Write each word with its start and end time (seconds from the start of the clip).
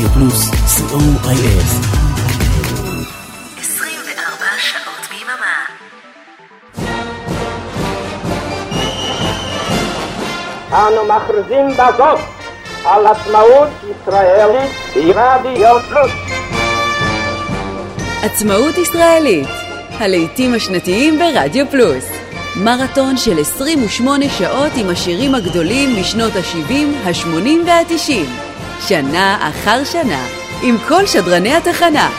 רדיו 0.00 0.12
פלוס, 0.14 0.50
co.il. 0.50 1.60
24 3.58 4.44
שעות 4.58 5.08
ביממה. 5.10 5.66
אנו 10.72 11.04
מכריזים 11.04 11.68
בזאת 11.72 12.18
על 12.84 13.06
עצמאות 13.06 13.68
ישראלית 13.90 14.70
ברדיו 14.94 15.76
פלוס. 15.88 16.10
עצמאות 18.22 18.78
ישראלית, 18.78 19.48
הלעיתים 19.98 20.54
השנתיים 20.54 21.18
ברדיו 21.18 21.66
פלוס. 21.70 22.04
מרתון 22.56 23.16
של 23.16 23.40
28 23.40 24.28
שעות 24.28 24.72
עם 24.76 24.90
השירים 24.90 25.34
הגדולים 25.34 26.00
משנות 26.00 26.32
ה-70, 26.36 26.72
ה-80 27.06 27.66
וה-90. 27.66 28.49
שנה 28.88 29.48
אחר 29.50 29.84
שנה, 29.84 30.26
עם 30.62 30.76
כל 30.88 31.06
שדרני 31.06 31.54
התחנה. 31.54 32.10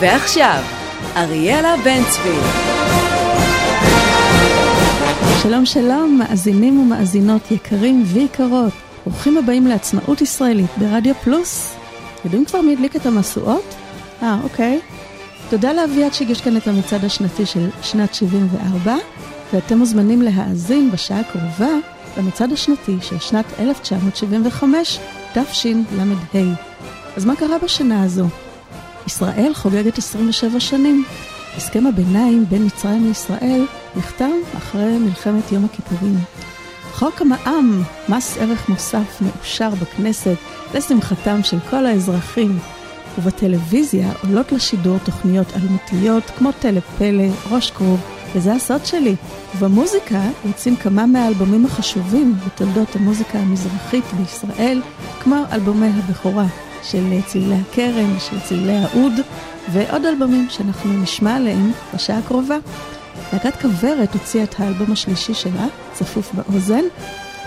ועכשיו, 0.00 0.62
אריאלה 1.16 1.74
בן 1.84 2.02
צבי. 2.10 2.36
שלום 5.42 5.66
שלום, 5.66 6.18
מאזינים 6.18 6.80
ומאזינות 6.80 7.50
יקרים 7.50 8.02
ויקרות. 8.06 8.72
ברוכים 9.06 9.38
הבאים 9.38 9.66
לעצמאות 9.66 10.20
ישראלית 10.20 10.70
ברדיו 10.76 11.14
פלוס. 11.14 11.74
יודעים 12.24 12.44
כבר 12.44 12.60
מי 12.60 12.72
הדליק 12.72 12.96
את 12.96 13.06
המשואות? 13.06 13.74
אה, 14.22 14.38
אוקיי. 14.42 14.80
תודה 15.50 15.72
לאביעד 15.72 16.12
שהגיש 16.12 16.40
כאן 16.40 16.56
את 16.56 16.68
המצעד 16.68 17.04
השנתי 17.04 17.46
של 17.46 17.68
שנת 17.82 18.14
74, 18.14 18.94
ואתם 19.52 19.78
מוזמנים 19.78 20.22
להאזין 20.22 20.90
בשעה 20.90 21.20
הקרובה 21.20 21.70
למצעד 22.16 22.52
השנתי 22.52 22.96
של 23.02 23.18
שנת 23.18 23.44
1975, 23.58 24.98
תשל"ה. 25.34 26.40
אז 27.16 27.24
מה 27.24 27.36
קרה 27.36 27.58
בשנה 27.58 28.02
הזו? 28.02 28.26
ישראל 29.06 29.52
חוגגת 29.54 29.98
27 29.98 30.60
שנים. 30.60 31.04
הסכם 31.56 31.86
הביניים 31.86 32.44
בין 32.48 32.66
מצרים 32.66 33.06
לישראל 33.06 33.66
נחתם 33.96 34.30
אחרי 34.58 34.98
מלחמת 34.98 35.52
יום 35.52 35.64
הכיפורים. 35.64 36.16
חוק 36.92 37.22
המע"מ, 37.22 37.82
מס 38.08 38.38
ערך 38.38 38.68
מוסף, 38.68 39.20
מאושר 39.20 39.70
בכנסת 39.70 40.36
לשמחתם 40.74 41.42
של 41.42 41.56
כל 41.70 41.86
האזרחים, 41.86 42.58
ובטלוויזיה 43.18 44.12
עולות 44.22 44.52
לשידור 44.52 44.98
תוכניות 45.04 45.46
אלמותיות 45.56 46.24
כמו 46.38 46.52
טלפלא, 46.52 47.24
ראש 47.50 47.70
כרוב, 47.70 48.00
וזה 48.34 48.54
הסוד 48.54 48.86
שלי. 48.86 49.16
ובמוזיקה 49.56 50.22
יוצאים 50.44 50.76
כמה 50.76 51.06
מהאלבומים 51.06 51.66
החשובים 51.66 52.34
בתולדות 52.46 52.96
המוזיקה 52.96 53.38
המזרחית 53.38 54.04
בישראל, 54.12 54.82
כמו 55.20 55.36
אלבומי 55.52 55.86
הבכורה 55.86 56.46
של 56.82 57.20
צלילי 57.26 57.54
הכרם, 57.54 58.16
של 58.18 58.40
צלילי 58.40 58.76
האוד, 58.76 59.12
ועוד 59.72 60.04
אלבומים 60.04 60.46
שאנחנו 60.50 60.92
נשמע 60.92 61.36
עליהם 61.36 61.72
בשעה 61.94 62.18
הקרובה. 62.18 62.56
להקת 63.32 63.60
כוורת 63.60 64.14
הוציאה 64.14 64.44
את 64.44 64.54
האלבום 64.58 64.92
השלישי 64.92 65.34
שלה, 65.34 65.66
צפוף 65.92 66.34
באוזן, 66.34 66.84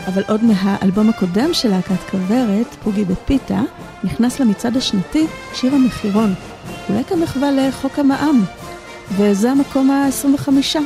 אבל 0.07 0.23
עוד 0.27 0.43
מהאלבום 0.43 1.09
הקודם 1.09 1.53
של 1.53 1.69
להקת 1.69 2.09
כוורת, 2.11 2.75
פוגי 2.83 3.05
בפיתה, 3.05 3.59
נכנס 4.03 4.39
למצעד 4.39 4.77
השנתי 4.77 5.27
שיר 5.53 5.75
המחירון, 5.75 6.33
אולי 6.89 7.03
כמחווה 7.03 7.51
לחוק 7.51 7.99
המע"מ, 7.99 8.43
וזה 9.17 9.51
המקום 9.51 9.91
ה-25. 9.91 10.77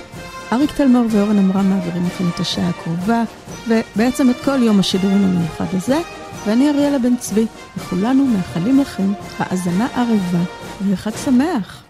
אריק 0.51 0.71
תלמור 0.71 1.05
ואורן 1.09 1.37
עמרם 1.37 1.69
מעבירים 1.69 2.05
לכם 2.05 2.23
את 2.35 2.39
השעה 2.39 2.69
הקרובה, 2.69 3.23
ובעצם 3.67 4.29
את 4.29 4.35
כל 4.45 4.63
יום 4.63 4.79
השידורים 4.79 5.23
המיוחד 5.23 5.65
הזה, 5.73 5.99
ואני 6.45 6.69
אריאלה 6.69 6.99
בן 6.99 7.17
צבי, 7.17 7.45
וכולנו 7.77 8.25
מאחלים 8.25 8.79
לכם 8.79 9.13
האזנה 9.39 9.87
ערבה 9.95 10.43
וחג 10.89 11.11
שמח. 11.25 11.83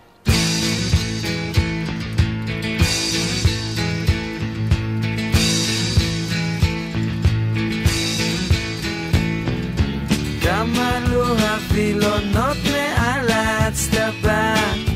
גם 10.46 10.74
עלו 10.80 11.26
הווילונות 11.28 12.58
מעל 12.72 13.32
עלה 13.32 14.87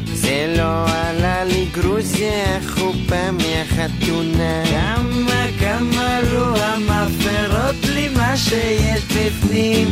חופה 2.67 3.31
מהחתונה 3.31 4.63
כמה 4.65 5.45
כמה 5.59 6.17
עלו 6.17 6.57
המאפרות 6.57 7.75
לי 7.93 8.09
מה 8.09 8.37
שיש 8.37 9.01
בפנים. 9.03 9.87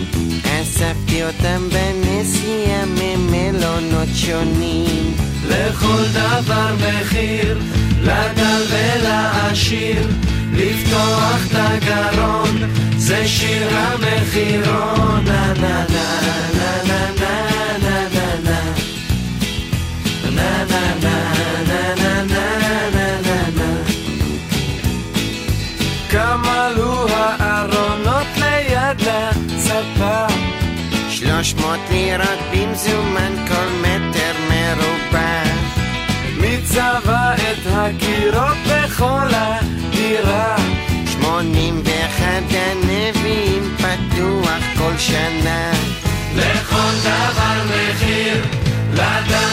אספתי 0.61 1.23
אותם 1.23 1.69
בנסיעה 1.69 2.85
ממלונות 2.85 4.09
שונים. 4.13 5.13
לכל 5.47 6.03
דבר 6.13 6.75
מחיר, 6.75 7.59
לדל 8.01 8.63
ולעשיר, 8.69 10.07
לפתוח 10.53 11.45
את 11.47 11.55
הגרון, 11.55 12.57
זה 12.97 13.27
שיר 13.27 13.67
המחירון, 13.71 15.23
נה 15.25 15.53
נה 15.53 15.85
נה 15.89 16.21
נה 16.53 16.83
נה 16.87 17.11
נה 17.19 17.48
שלוש 31.43 31.53
מאות 31.53 31.79
לירות 31.91 32.39
במזומן 32.51 33.47
כל 33.47 33.69
מטר 33.81 34.33
מרובע 34.49 35.43
מי 36.41 36.57
צבע 36.63 37.33
את 37.35 37.65
הקירות 37.65 38.57
בכל 38.67 39.27
הדירה? 39.31 40.55
שמונים 41.05 41.81
ואחד 41.85 42.41
הנביאים 42.49 43.75
פתוח 43.77 44.63
כל 44.77 44.97
שנה 44.97 45.71
לכל 46.35 46.91
דבר 47.03 47.63
מחיר, 47.65 48.45
לדל 48.93 49.48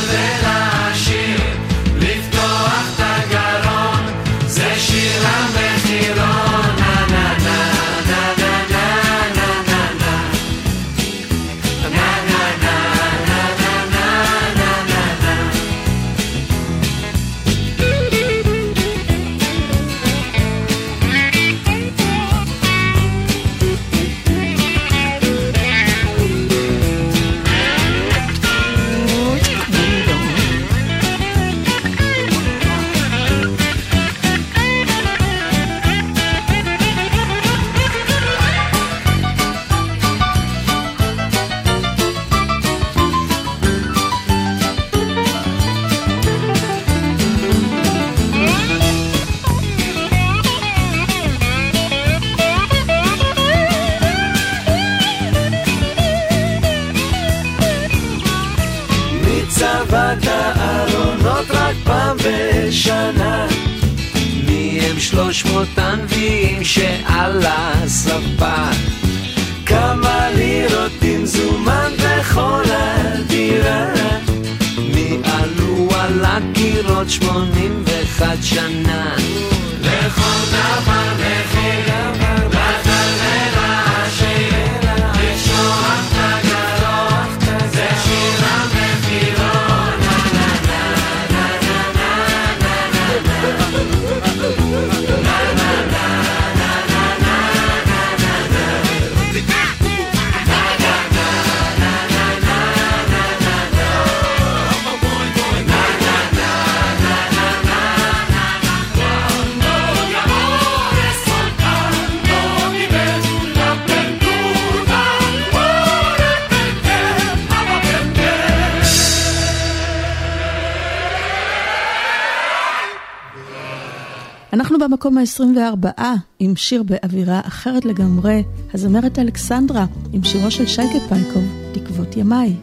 ה-24 125.27 126.11
עם 126.39 126.57
שיר 126.57 126.83
באווירה 126.83 127.41
אחרת 127.45 127.84
לגמרי, 127.84 128.43
הזמרת 128.75 129.19
אלכסנדרה 129.19 129.87
עם 130.13 130.25
שירו 130.25 130.51
של 130.51 130.67
שייקה 130.67 130.99
פייקוב, 131.09 131.45
תקוות 131.73 132.17
ימיי. 132.17 132.55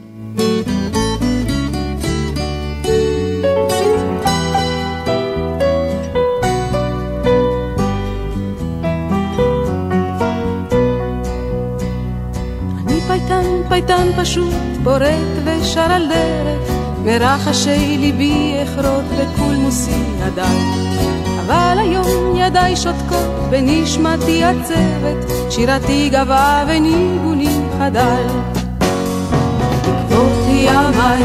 פייטן 13.70 14.08
פשוט, 14.22 14.54
פורט 14.84 15.46
ושר 15.46 15.82
על 15.82 16.08
דרך, 16.08 16.72
מרחשי 17.04 17.98
ליבי 17.98 18.54
אחרות 18.64 19.04
בקולמוסי 19.06 20.04
עדיין. 20.24 21.13
אבל 21.46 21.78
היום 21.80 22.36
ידיי 22.36 22.76
שותקות 22.76 23.30
ונשמתי 23.50 24.44
עצבת, 24.44 25.32
שירתי 25.50 26.10
גבה 26.10 26.64
וניגוני 26.68 27.58
חדל. 27.80 28.28
בעקבות 29.86 30.32
ימיי 30.50 31.24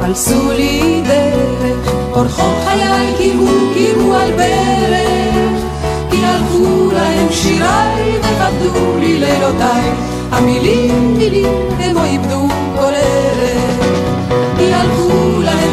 פלסו 0.00 0.50
לי 0.52 1.02
דרך, 1.06 1.92
אורחות 2.12 2.56
חיי 2.64 3.14
קירו 3.18 3.48
קירו 3.74 4.14
על 4.14 4.30
ברך, 4.32 5.62
כי 6.10 6.24
הלכו 6.24 6.90
להם 6.92 7.26
שיריי 7.30 8.18
וכבדו 8.20 8.98
לי 8.98 9.18
לילותיי, 9.18 9.90
המילים 10.30 11.14
מילים 11.16 11.68
כמו 11.78 12.04
איבדו 12.04 12.51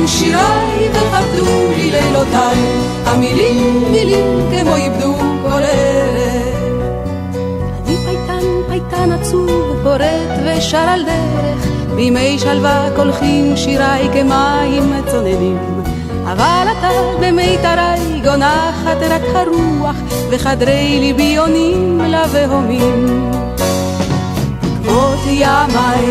שיריי 0.10 0.90
וכבדו 0.92 1.72
לי 1.78 1.92
לילותיי, 1.92 2.58
המילים 3.06 3.92
מילים 3.92 4.50
כמו 4.52 4.76
איבדו 4.76 5.14
כל 5.42 5.62
ערך. 5.64 6.60
אני 7.88 7.98
פייטן, 8.06 8.46
פייטן 8.70 9.12
עצוב, 9.12 9.80
פורט 9.84 10.40
ושר 10.46 10.78
על 10.78 11.04
דרך, 11.04 11.68
בימי 11.96 12.40
שלווה 12.40 12.90
קולחים 12.96 13.58
שיריי 13.58 14.10
כמים 14.14 14.94
צוננים. 15.12 15.58
אבל 16.24 16.68
אתה 16.80 16.90
במיתרי 17.22 18.22
גונחת 18.24 18.98
רק 19.10 19.22
הרוח, 19.36 19.96
וחדרי 20.30 20.98
ליבי 21.00 21.38
עונים 21.38 22.02
לבהומים. 22.02 23.32
בעקבות 24.62 25.20
ימיי 25.26 26.06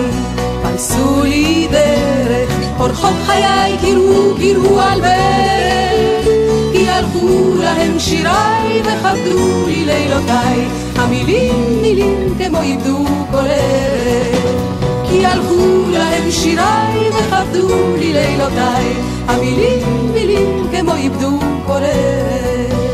פלסו 0.62 1.23
לי 1.23 1.69
דרך, 1.71 2.57
אורחות 2.81 3.15
חיי 3.27 3.77
קירו 3.81 4.35
קירו 4.39 4.81
על 4.81 5.01
ברך, 5.01 6.27
כי 6.73 6.89
הלכו 6.89 7.55
להם 7.63 7.99
שיריי 7.99 8.83
וכבדו 8.83 9.67
לי 9.67 9.85
לילותיי, 9.85 10.69
המילים 10.97 11.83
מילים 11.83 12.35
כמו 12.39 12.61
איבדו 12.61 13.05
כל 13.31 13.47
ערך. 13.47 14.45
כי 15.11 15.27
הלכו 15.27 15.91
להם 15.93 16.31
שיריי 16.31 17.11
וכבדו 17.11 17.97
לי 17.97 18.13
לילותיי, 18.13 18.95
המילים 19.27 20.13
מילים 20.15 20.69
כמו 20.73 20.95
איבדו 20.95 21.39
כל 21.67 21.83
ערך. 21.83 22.88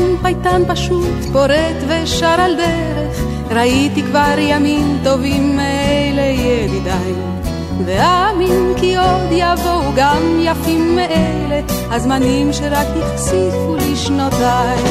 פייטן, 0.00 0.22
פייטן 0.22 0.62
פשוט, 0.68 1.32
פורט 1.32 1.76
ושר 1.88 2.26
על 2.26 2.56
דרך, 2.56 3.22
ראיתי 3.50 4.02
כבר 4.02 4.34
ימים 4.38 4.98
טובים 5.04 5.56
מאלה 5.56 6.22
ידידיי. 6.22 7.14
ואמין 7.84 8.74
כי 8.76 8.96
עוד 8.96 9.28
יבואו 9.30 9.92
גם 9.96 10.40
יפים 10.40 10.96
מאלה, 10.96 11.60
הזמנים 11.90 12.52
שרק 12.52 12.86
החשיפו 13.02 13.76
לי 13.76 13.96
שנותיי. 13.96 14.82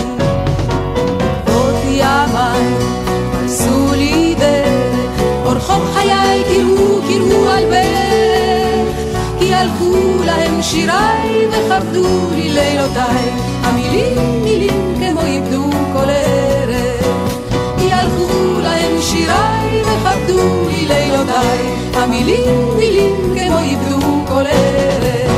עוד 1.53 1.75
ימיי, 1.85 2.73
עשו 3.45 3.93
לי 3.95 4.35
דרך, 4.39 5.21
אורחות 5.45 5.83
חיי 5.93 6.43
קראו, 6.43 7.01
קראו 7.09 7.49
על 7.49 7.63
ברך, 7.65 8.95
כי 9.39 9.53
הלכו 9.53 10.23
להם 10.25 10.61
שיריי 10.61 11.47
וכבדו 11.51 12.29
לי 12.35 12.49
לילותיי. 12.49 13.48
המילים 13.63 14.43
מילים 14.43 14.95
כמו 14.99 15.21
איבדו 15.21 15.69
כל 15.93 16.09
ערך 16.09 17.05
כי 17.79 17.93
הלכו 17.93 18.59
להם 18.63 19.01
שיריי 19.01 19.81
וכבדו 19.81 20.69
לי 20.69 20.85
לילותיי 20.85 21.59
המילים 21.93 22.77
מילים 22.77 23.15
כמו 23.35 23.57
איבדו 23.59 23.99
כל 24.27 24.45
ערך 24.47 25.29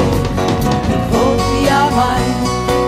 בעקבות 0.87 1.41
ימיי 1.61 2.23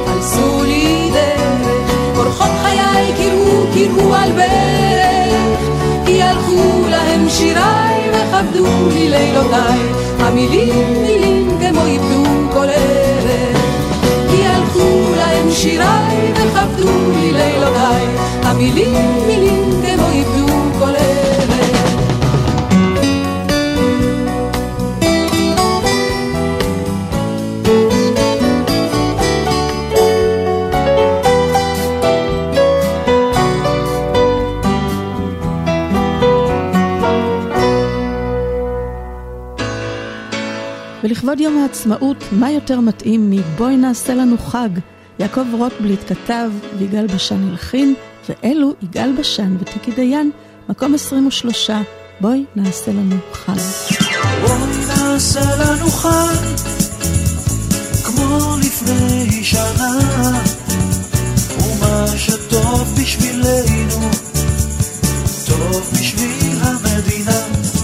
פלסו 0.06 0.63
לי 0.63 1.09
דרך. 1.13 2.18
אורחות 2.18 2.51
חיי 2.62 3.13
קראו 3.18 3.65
קראו 3.74 4.15
על 4.15 4.31
ברך. 4.31 5.59
כי 6.06 6.21
הלכו 6.24 6.88
להם 6.89 7.29
שיריי 7.29 8.09
וכבדו 8.12 8.65
לי 8.94 9.09
לילותיי 9.09 9.79
המילים 10.19 11.01
מילים 11.01 11.57
כמו 11.59 11.86
איבדו 11.86 12.24
כל 12.53 12.69
ערך 12.69 13.82
הלכו 14.74 15.15
להם 15.15 15.51
שיריי 15.51 16.34
וכבדו 16.34 17.12
לי 17.12 17.32
לילותיי, 17.32 18.06
המילים 18.44 18.94
מילים 19.27 19.82
כמו 19.82 20.10
איבדו 20.10 20.42
ולכבוד 41.34 41.54
יום 41.54 41.62
העצמאות, 41.62 42.18
מה 42.32 42.52
יותר 42.52 42.80
מתאים 42.80 43.30
מבואי 43.30 43.78
נעשה 43.78 44.13
לנו 44.13 44.38
חג? 44.38 44.70
יעקב 45.20 45.54
רוטבליט 45.54 46.00
כתב 46.08 46.52
ויגאל 46.78 47.08
בשן 47.08 47.50
הלחין, 47.50 47.94
ואלו 48.30 48.74
יגאל 48.82 49.12
בשן 49.20 49.56
וטיקי 49.60 49.92
דיין, 49.92 50.32
מקום 50.70 50.94
23, 50.94 51.70
בואי 52.22 52.46
נעשה 52.56 52.92
לנו 52.92 53.16
חג. 53.34 53.54
בואי 54.42 54.86
נעשה 54.88 55.56
לנו 55.56 55.90
חג, 55.90 56.36
כמו 58.04 58.56
לפני 58.60 59.44
שנה, 59.44 60.00
ומה 61.60 62.06
שטוב 62.18 62.96
בשבילנו, 63.02 64.10
טוב 65.48 65.90
בשביל 65.94 66.58
המדינה. 66.62 67.83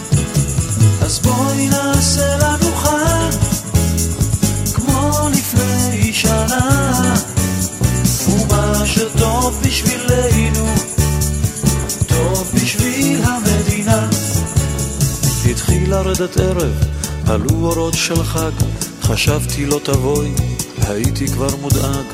לרדת 15.89 16.37
ערב, 16.37 16.73
עלו 17.27 17.49
אורות 17.49 17.93
של 17.93 18.23
חג, 18.23 18.51
חשבתי 19.01 19.65
לא 19.65 19.79
תבואי, 19.83 20.31
הייתי 20.87 21.27
כבר 21.27 21.55
מודאג. 21.61 22.05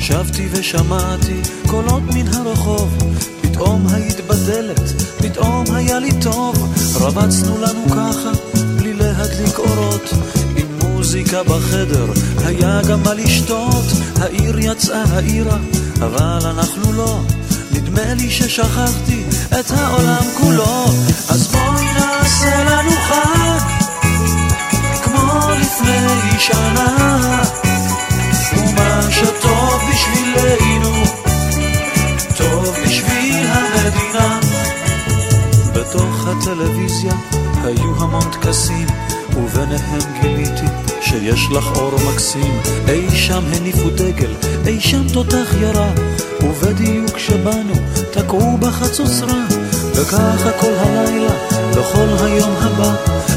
שבתי 0.00 0.48
ושמעתי 0.52 1.40
קולות 1.66 2.02
מן 2.14 2.28
הרחוב, 2.28 2.96
פתאום 3.40 3.86
היית 3.90 4.20
בדלת, 4.20 4.80
פתאום 5.18 5.64
היה 5.74 5.98
לי 5.98 6.10
טוב, 6.22 6.74
רבצנו 7.00 7.58
לנו 7.60 7.84
ככה, 7.90 8.30
בלי 8.76 8.92
להדליק 8.94 9.58
אורות, 9.58 10.10
עם 10.56 10.66
מוזיקה 10.82 11.42
בחדר, 11.42 12.06
היה 12.44 12.80
גם 12.88 13.02
מה 13.02 13.14
לשתות, 13.14 13.84
העיר 14.16 14.58
יצאה 14.58 15.04
העירה, 15.10 15.58
אבל 16.00 16.46
אנחנו 16.46 16.92
לא, 16.92 17.20
נדמה 17.72 18.14
לי 18.14 18.30
ששכחתי 18.30 19.22
את 19.60 19.70
העולם 19.70 20.24
כולו, 20.40 20.84
אז 21.28 21.46
בואי 21.46 21.67
נעשה 22.28 22.64
לנו 22.64 22.90
חג, 22.90 23.58
כמו 25.02 25.50
לפני 25.60 26.38
שנה, 26.38 27.42
ומה 28.56 29.02
שטוב 29.10 29.82
בשבילנו, 29.90 31.04
טוב 32.36 32.76
בשביל 32.84 33.46
המדינה. 33.46 34.40
בתוך 35.74 36.26
הטלוויזיה 36.26 37.12
היו 37.64 38.02
המון 38.02 38.30
טקסים, 38.30 38.86
וביניהם 39.36 40.00
גיליתי 40.20 40.66
שיש 41.00 41.40
לך 41.50 41.66
אור 41.76 41.92
מקסים, 42.12 42.60
אי 42.88 43.16
שם 43.16 43.42
הניפו 43.56 43.90
דגל, 43.90 44.34
אי 44.66 44.80
שם 44.80 45.08
תותח 45.12 45.54
ירה, 45.60 45.90
ובדיוק 46.42 47.18
שבאנו, 47.18 47.74
תקעו 48.10 48.58
בחצוצרה, 48.58 49.44
וככה 50.00 50.50
כל 50.60 50.72
הלילה, 50.78 51.30
וכל 51.72 52.26
היום 52.26 52.56
הבא, 52.60 52.92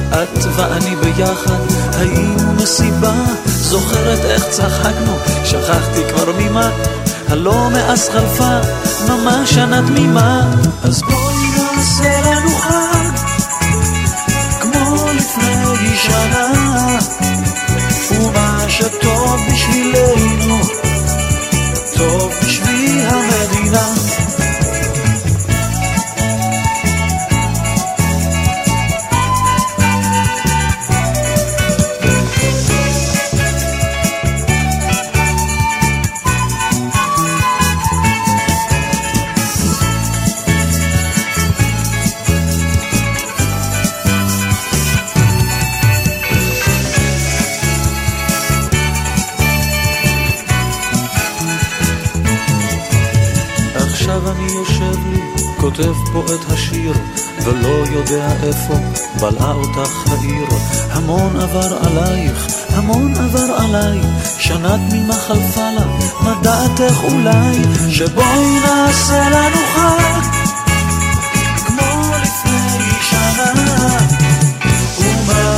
את 0.09 0.45
ואני 0.55 0.95
ביחד, 0.95 1.59
היינו 1.97 2.53
מסיבה, 2.53 3.13
זוכרת 3.45 4.19
איך 4.25 4.43
צחקנו, 4.49 5.17
שכחתי 5.45 6.01
כבר 6.09 6.31
ממה, 6.39 6.69
הלא 7.29 7.69
מאז 7.69 8.09
חלפה, 8.09 8.59
ממש 9.07 9.53
שנה 9.53 9.81
תמימה, 9.87 10.51
אז 10.83 11.01
בואי 11.01 11.35
נעשה 11.57 12.21
לנו 12.21 12.49
חג, 12.57 13.11
כמו 14.61 15.07
לפני 15.15 15.95
שנה, 15.95 16.47
ומה 18.11 18.65
שטוב 18.67 19.39
בשבילנו, 19.51 20.59
טוב 21.97 22.33
בשביל 22.43 23.07
המדינה. 23.09 24.20
פה 56.13 56.23
את 56.25 56.51
השיר, 56.51 56.93
ולא 57.43 57.85
יודע 57.91 58.27
איפה 58.43 58.73
בלעה 59.19 59.51
אותך 59.51 60.11
העיר. 60.11 60.47
המון 60.91 61.39
עבר 61.41 61.77
עלייך, 61.77 62.47
המון 62.69 63.13
עבר 63.15 63.53
עליי, 63.53 63.99
שנה 64.37 64.77
תמימה 64.89 65.13
חלפה 65.13 65.71
לה, 65.71 65.85
מה 66.21 66.33
דעתך 66.43 67.03
אולי, 67.03 67.57
שבואי 67.89 68.59
נעשה 68.65 69.29
לנו 69.29 69.57
חג, 69.75 70.21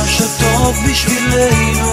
שטוב 0.06 0.76
בשבילנו, 0.90 1.92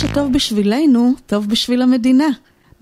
שטוב 0.00 0.32
בשבילנו, 0.32 1.12
טוב 1.26 1.48
בשביל 1.48 1.82
המדינה. 1.82 2.26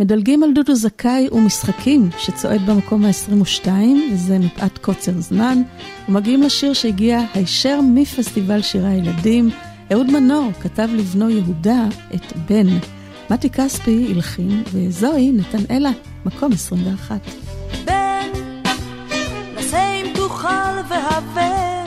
מדלגים 0.01 0.43
על 0.43 0.53
דודו 0.53 0.75
זכאי 0.75 1.29
ומשחקים 1.33 2.11
שצועד 2.19 2.67
במקום 2.67 3.05
ה-22, 3.05 3.69
וזה 4.13 4.39
מפאת 4.39 4.79
קוצר 4.79 5.21
זמן, 5.21 5.63
ומגיעים 6.09 6.43
לשיר 6.43 6.73
שהגיע 6.73 7.21
הישר 7.35 7.81
מפסטיבל 7.95 8.63
שירי 8.63 8.89
הילדים. 8.89 9.51
אהוד 9.93 10.11
מנור 10.11 10.53
כתב 10.63 10.89
לבנו 10.93 11.31
יהודה 11.31 11.85
את 12.15 12.33
בן. 12.49 12.67
מתי 13.31 13.51
כספי 13.51 14.07
הלחין, 14.15 14.63
וזוהי 14.73 15.33
נתנאלה, 15.33 15.91
מקום 16.27 16.53
21. 16.53 17.21
בן, 17.85 18.29
נסה 19.57 19.95
אם 19.95 20.07
תוכל 20.15 20.77
והבן, 20.89 21.85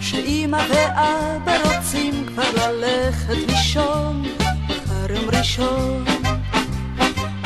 שאמא 0.00 0.62
ואבא 0.70 1.58
רוצים 1.64 2.03
כבר 2.34 2.66
ללכת 2.66 3.36
לישון, 3.48 4.22
מחר 4.68 5.12
יום 5.12 5.30
ראשון. 5.38 6.04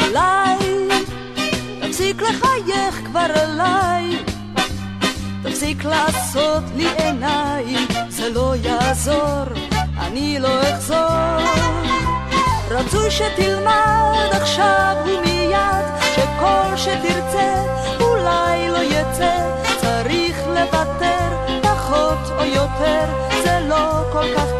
אולי 0.00 0.88
תפסיק 1.80 2.22
לחייך 2.22 2.94
כבר 3.04 3.26
אליי, 3.36 4.18
תפסיק 5.42 5.84
לעשות 5.84 6.62
לי 6.76 6.86
עיניים, 6.96 7.88
זה 8.08 8.28
לא 8.28 8.54
יעזור, 8.62 9.44
אני 9.98 10.38
לא 10.38 10.62
אחזור. 10.62 11.38
רצוי 12.70 13.10
שתלמד 13.10 14.28
עכשיו 14.30 14.96
ומיד, 15.04 15.86
שכל 16.14 16.76
שתרצה 16.76 17.64
אולי 18.00 18.68
לא 18.68 18.82
יצא, 18.82 19.36
צריך 19.80 20.38
לוותר, 20.46 21.58
פחות 21.62 22.30
או 22.38 22.44
יותר, 22.44 23.04
זה 23.44 23.60
לא 23.68 24.02
כל 24.12 24.24
כך 24.36 24.57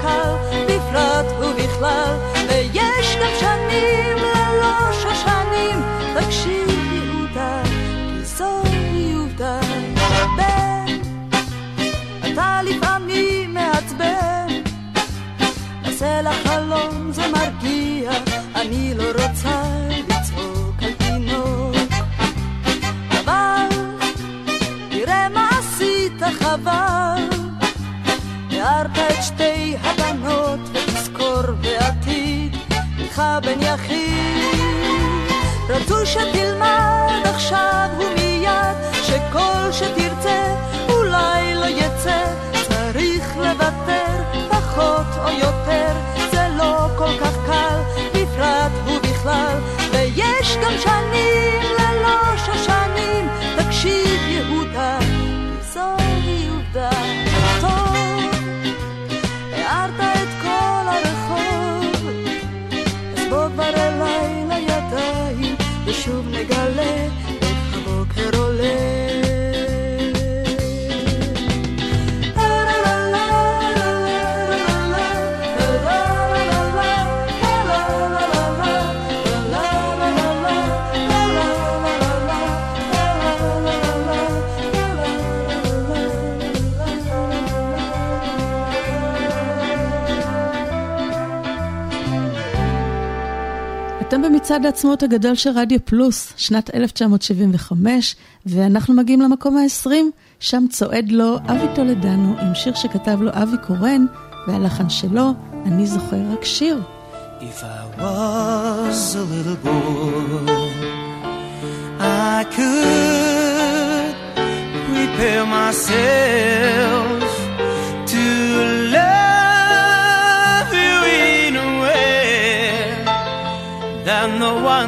עכשיו 37.39 37.89
ומיד, 37.97 38.08
אתם 94.49 94.55
במצעד 94.57 94.67
העצמאות 94.67 95.03
הגדול 95.03 95.35
של 95.35 95.51
רדיו 95.55 95.85
פלוס, 95.85 96.33
שנת 96.37 96.75
1975, 96.75 98.17
ואנחנו 98.47 98.95
מגיעים 98.95 99.21
למקום 99.21 99.57
ה-20, 99.57 99.91
שם 100.41 100.65
צועד 100.71 101.13
לו 101.13 101.37
אבי 101.37 101.67
טולדנו 101.75 102.37
עם 102.41 102.55
שיר 102.55 102.75
שכתב 102.75 103.23
לו 103.23 103.31
אבי 103.33 103.57
קורן, 103.67 104.07
והלחן 104.47 104.91
שלו, 104.91 105.33
אני 105.67 105.87
זוכר 105.87 106.17
רק 106.33 106.45
שיר. 106.45 106.81
If 107.41 107.63
I 107.63 108.01
was 108.01 109.15
a 109.15 109.25
little 109.33 109.59
boy, 109.65 110.51
I 112.01 112.45
could 112.57 114.15
prepare 114.95 115.47
myself 115.47 117.28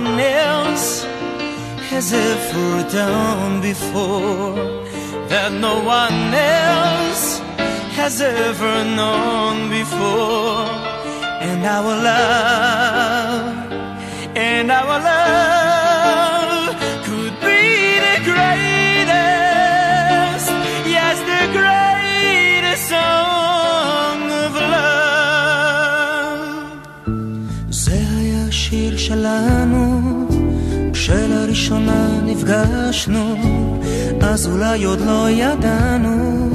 one 0.05 0.19
else 0.21 1.05
has 1.91 2.13
ever 2.13 2.89
done 2.91 3.61
before, 3.61 4.55
that 5.29 5.53
no 5.53 5.75
one 5.85 6.35
else 6.35 7.39
has 7.99 8.21
ever 8.21 8.85
known 8.85 9.69
before. 9.71 10.69
and 11.49 11.65
our 11.65 11.95
love, 12.11 13.73
and 14.37 14.71
our 14.71 14.97
love 15.13 16.75
could 17.07 17.35
be 17.41 17.63
the 18.07 18.17
greatest, 18.29 18.80
כשלראשונה 31.51 32.09
נפגשנו, 32.23 33.37
אז 34.21 34.47
אולי 34.47 34.85
עוד 34.85 35.01
לא 35.01 35.31
ידענו 35.31 36.51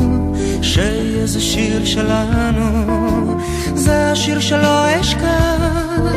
שאיזה 0.62 1.42
שיר 1.42 1.86
שלנו. 1.86 3.40
זה 3.76 4.12
השיר 4.12 4.40
שלא 4.40 5.00
אשכח, 5.00 6.12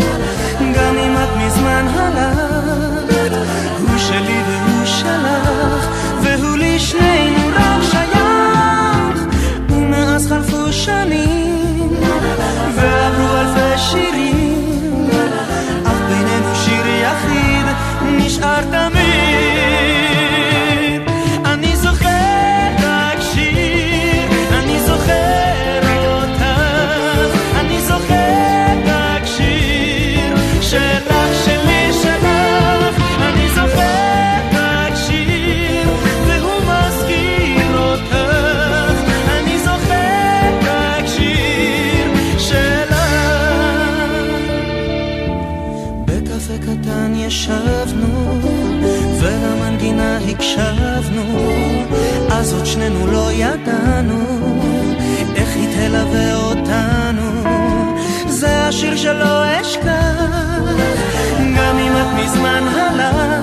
גם 0.61 0.97
אם 0.97 1.17
את 1.17 1.47
מזמן 1.47 1.87
הלכת, 1.89 3.37
הוא 3.79 3.99
שלי 3.99 4.41
והוא 4.47 4.85
שלך, 4.85 5.89
והוא 6.23 6.57
לשנינו 6.57 7.49
רק 7.57 7.83
שייך, 7.91 9.25
ומאז 9.71 10.29
חלפו 10.29 10.73
שנים, 10.73 11.91
ועברו 12.75 13.37
אלפי 13.37 13.79
שירים, 13.79 14.28
اردم 18.43 18.98
מזמן 62.29 62.69
הלך. 62.69 63.38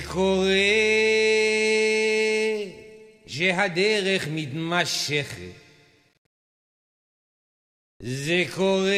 זה 0.00 0.06
קורה 0.06 0.54
שהדרך 3.26 4.28
מתמשכת. 4.30 5.52
זה 8.02 8.44
קורה, 8.54 8.92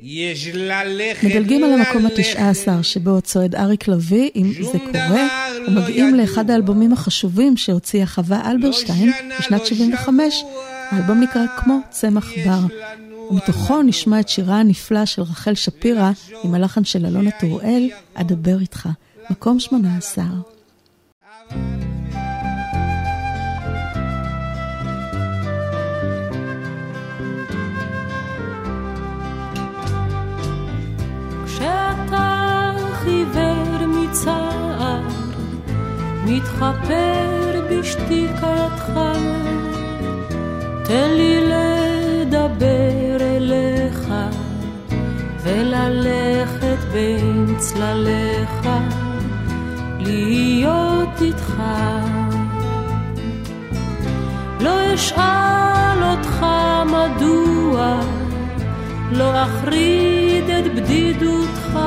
יש 0.00 0.48
ללכת, 0.54 1.24
מדלגים 1.24 1.64
על 1.64 1.72
המקום 1.72 2.06
התשע 2.06 2.48
עשר 2.48 2.82
שבו 2.82 3.20
צועד 3.22 3.54
אריק 3.54 3.88
לביא 3.88 4.30
עם 4.34 4.52
זה 4.52 4.78
קורה, 4.78 5.48
ומגיעים 5.68 6.14
לאחד 6.14 6.50
האלבומים 6.50 6.92
החשובים 6.92 7.56
שהוציאה 7.56 8.06
חווה 8.06 8.50
אלברשטיין 8.50 9.12
בשנת 9.38 9.66
75. 9.66 10.44
האלבום 10.90 11.20
נקרא 11.20 11.42
כמו 11.56 11.78
צמח 11.90 12.32
בר. 12.44 12.60
ומתוכו 13.30 13.82
נשמע 13.82 14.20
את 14.20 14.28
שירה 14.28 14.60
הנפלא 14.60 15.04
של 15.04 15.22
רחל 15.22 15.54
שפירא 15.54 16.10
עם 16.44 16.54
הלחן 16.54 16.84
של 16.84 17.06
אלונה 17.06 17.30
טוראל, 17.40 17.90
אדבר 18.14 18.60
איתך, 18.60 18.88
מקום 19.30 19.60
18. 19.60 20.24
כשאתה 31.46 32.72
חיוור 32.92 33.86
מצער, 33.86 35.02
מתחפר 36.24 37.62
בשתיקתך, 37.70 38.92
תן 40.84 41.10
לי 41.10 41.40
לדבר 41.40 42.85
וללכת 45.86 46.78
בין 46.92 47.54
צלליך, 47.58 48.68
להיות 50.00 51.20
איתך. 51.20 51.62
לא 54.60 54.94
אשאל 54.94 56.02
אותך 56.02 56.46
מדוע 56.86 58.00
לא 59.12 59.42
אחריד 59.42 60.44
את 60.50 60.74
בדידותך, 60.74 61.78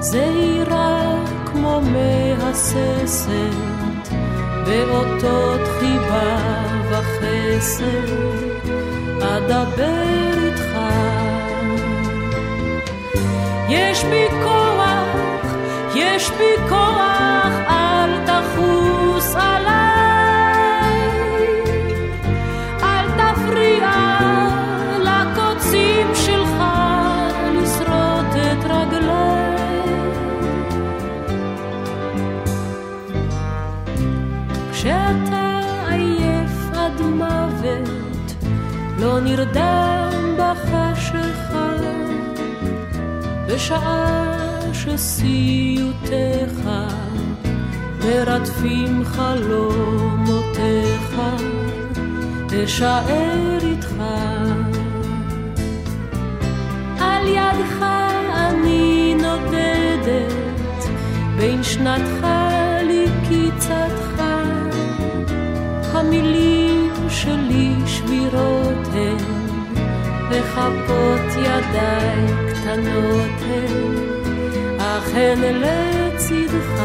זהירה 0.00 1.14
כמו 1.46 1.80
מהססת, 1.80 3.30
באותות 4.66 5.60
חיבה 5.80 6.36
וחסד, 6.90 8.12
אדבר 9.22 10.08
איתך. 10.44 11.07
יש 13.68 14.04
בי 14.04 14.24
כוח, 14.44 15.54
יש 15.94 16.30
בי 16.30 16.68
כוח, 16.68 17.52
אל 17.68 18.26
תחוס 18.26 19.34
עליי. 19.34 20.98
אל 22.82 23.06
תפריע 23.18 23.90
לקוצים 24.98 26.06
שלך 26.14 26.62
לשרוט 27.54 28.36
את 28.36 28.64
רגליי. 28.64 29.58
כשאתה 34.72 35.60
עייף 35.88 36.76
עד 36.76 37.00
מוות, 37.00 38.44
לא 38.98 39.20
נרדם 39.20 40.34
בחיים. 40.36 40.87
בשעה 43.48 44.58
שסיוטיך 44.72 46.68
מרדפים 48.04 49.04
חלומותיך, 49.04 50.40
אשאר 52.64 53.58
איתך. 53.62 53.94
על 57.00 57.26
ידך 57.26 57.82
אני 58.34 59.14
נודדת, 59.14 60.84
בין 61.36 61.62
שנתך 61.62 62.26
לקיצתך, 62.88 64.22
המילים 65.92 66.92
שלי 67.08 67.74
שבירות 67.86 68.88
הן, 68.92 69.16
וכפות 70.30 71.36
ידיי 71.36 72.57
הן, 72.68 72.86
אך 74.78 75.08
הן 75.14 75.40
לצדך. 75.40 76.82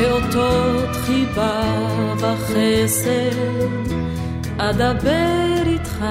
באותות 0.00 0.96
חיבה 0.96 1.62
וחסד, 2.16 3.70
אדבר 4.58 5.62
איתך, 5.66 6.04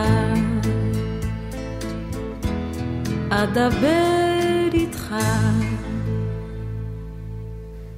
אדבר 3.30 4.70
איתך. 4.74 5.16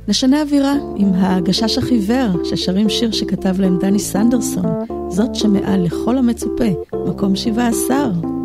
נשנה 0.08 0.42
אווירה 0.42 0.74
עם 0.96 1.10
הגשש 1.14 1.78
החיוור, 1.78 2.44
ששרים 2.44 2.90
שיר 2.90 3.12
שכתב 3.12 3.62
להם 3.62 3.78
דני 3.80 4.00
סנדרסון, 4.00 4.66
זאת 5.10 5.36
שמעל 5.36 5.84
לכל 5.84 6.18
המצופה, 6.18 6.70
מקום 7.08 7.36
17. 7.36 8.41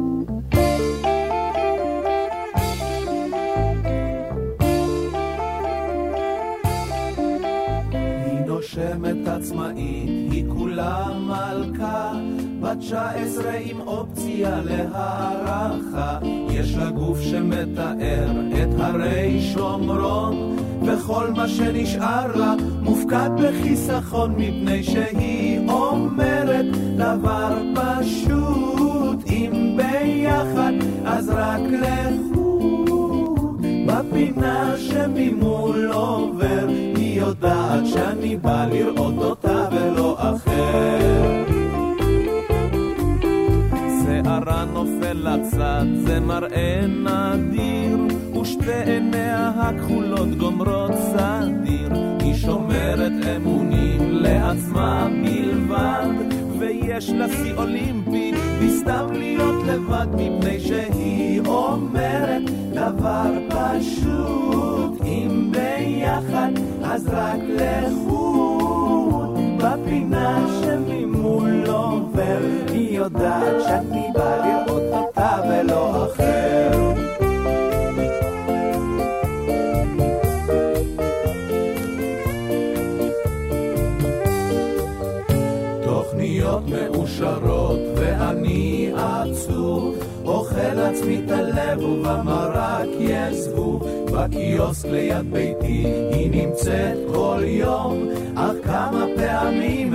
להערכה. 14.64 16.18
יש 16.50 16.74
לה 16.74 16.90
גוף 16.90 17.20
שמתאר 17.20 18.30
את 18.62 18.80
הרי 18.80 19.40
שומרון, 19.54 20.56
וכל 20.82 21.30
מה 21.36 21.48
שנשאר 21.48 22.36
לה 22.36 22.54
מופקד 22.82 23.30
בחיסכון, 23.38 24.34
מפני 24.36 24.82
שהיא 24.82 25.68
אומרת 25.68 26.66
דבר 26.96 27.58
פשוט, 27.74 29.30
אם 29.30 29.76
ביחד 29.76 30.72
אז 31.04 31.28
רק 31.28 31.60
לחוד. 31.60 32.26
בפינה 33.86 34.74
שממול 34.76 35.90
עובר, 35.92 36.66
היא 36.96 37.20
יודעת 37.20 37.86
שאני 37.86 38.36
בא 38.36 38.66
לראות 38.72 39.14
אותה 39.18 39.68
ולא 39.72 40.16
אחר. 40.18 41.55
נופל 44.76 45.28
לצד, 45.28 45.84
זה 45.94 46.20
מראה 46.20 46.80
נדיר, 46.86 47.98
ושתי 48.40 48.82
עיניה 48.86 49.52
הכחולות 49.56 50.34
גומרות 50.38 50.92
סדיר. 50.94 51.92
היא 52.20 52.34
שומרת 52.34 53.12
אמונים 53.36 53.98
לעצמה 54.10 55.08
בלבד, 55.22 56.08
ויש 56.58 57.10
לה 57.10 57.28
שיא 57.28 57.54
אולימפי, 57.56 58.32
וסתם 58.60 59.06
להיות 59.12 59.64
לבד, 59.66 60.06
מפני 60.12 60.60
שהיא 60.60 61.40
אומרת 61.46 62.42
דבר 62.72 63.30
פשוט, 63.48 65.02
אם 65.04 65.52
ביחד 65.52 66.52
אז 66.84 67.08
רק 67.12 67.40
לחוד, 67.48 68.75
בפינה 69.66 70.46
שממול 70.60 71.64
עובר, 71.66 72.38
היא 72.68 72.96
יודעת 72.96 73.62
שאני 73.62 74.08
בא 74.14 74.46
לראות 74.46 74.82
אותה 74.92 75.40
ולא 75.48 76.06
אחר. 76.06 77.05
אוכל 90.86 90.98
עצמי 90.98 91.20
את 91.24 91.30
הלב 91.30 91.82
ובמרק 91.82 92.88
יעזבו. 92.98 93.80
בקיוסק 94.12 94.88
ליד 94.88 95.32
ביתי 95.32 95.86
היא 96.12 96.30
נמצאת 96.30 96.98
כל 97.14 97.40
יום. 97.44 98.08
אך 98.34 98.52
כמה 98.64 99.06
פעמים 99.16 99.94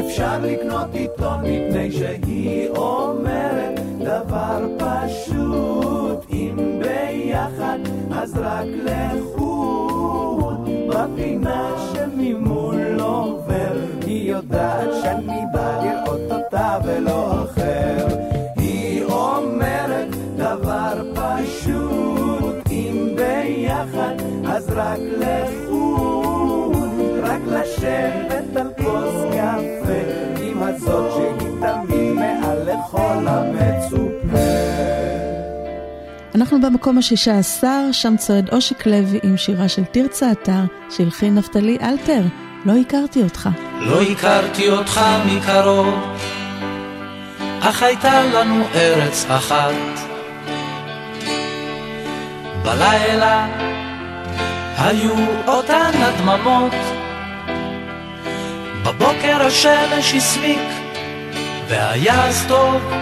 אפשר 0.00 0.38
לקנות 0.42 0.94
עיתון 0.94 1.40
מפני 1.40 1.92
שהיא 1.92 2.68
אומרת 2.68 3.80
דבר 4.00 4.66
פשוט. 4.78 6.26
אם 6.30 6.80
ביחד 6.82 7.78
אז 8.12 8.36
רק 8.36 8.66
לחוד. 8.84 10.68
בפינה 10.88 11.70
שממול 11.92 13.00
עובר 13.00 13.72
היא 14.06 14.30
יודעת 14.30 14.88
שאני 15.02 15.40
בא 15.52 15.82
לראות 15.84 16.32
אותה 16.32 16.78
ולא 16.84 17.44
אחר 17.44 18.15
רק 24.76 24.98
לחוד 25.18 26.76
רק 27.22 27.40
לשבת 27.46 28.56
על 28.56 28.68
כוס 28.76 29.14
קפה 29.30 30.02
עם 30.40 30.62
הזאת 30.62 31.12
שהיא 31.12 31.50
תמיד 31.60 32.12
מעל 32.12 32.58
לכל 32.62 33.26
המצופה 33.28 34.36
אנחנו 36.34 36.60
במקום 36.60 36.98
השישה 36.98 37.38
עשר, 37.38 37.88
שם 37.92 38.16
צועד 38.16 38.48
אושיק 38.52 38.86
לוי 38.86 39.20
עם 39.22 39.36
שירה 39.36 39.68
של 39.68 39.84
תרצה 39.84 40.32
אתר, 40.32 40.60
שהלחין 40.90 41.34
נפתלי 41.34 41.78
אלתר, 41.82 42.22
לא 42.64 42.72
הכרתי 42.76 43.22
אותך. 43.22 43.48
לא 43.80 44.02
הכרתי 44.02 44.70
אותך 44.70 45.00
מקרוב, 45.26 45.94
אך 47.60 47.82
הייתה 47.82 48.22
לנו 48.24 48.64
ארץ 48.74 49.26
אחת. 49.30 49.74
בלילה 52.64 53.65
היו 54.78 55.14
אותן 55.46 55.90
הדממות, 55.94 56.74
בבוקר 58.82 59.46
השמש 59.46 60.14
הסמיק, 60.14 60.68
והיה 61.68 62.24
אז 62.24 62.44
טוב. 62.48 62.92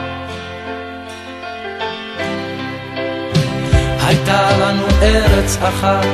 הייתה 4.06 4.50
לנו 4.58 4.86
ארץ 5.02 5.58
אחת, 5.62 6.06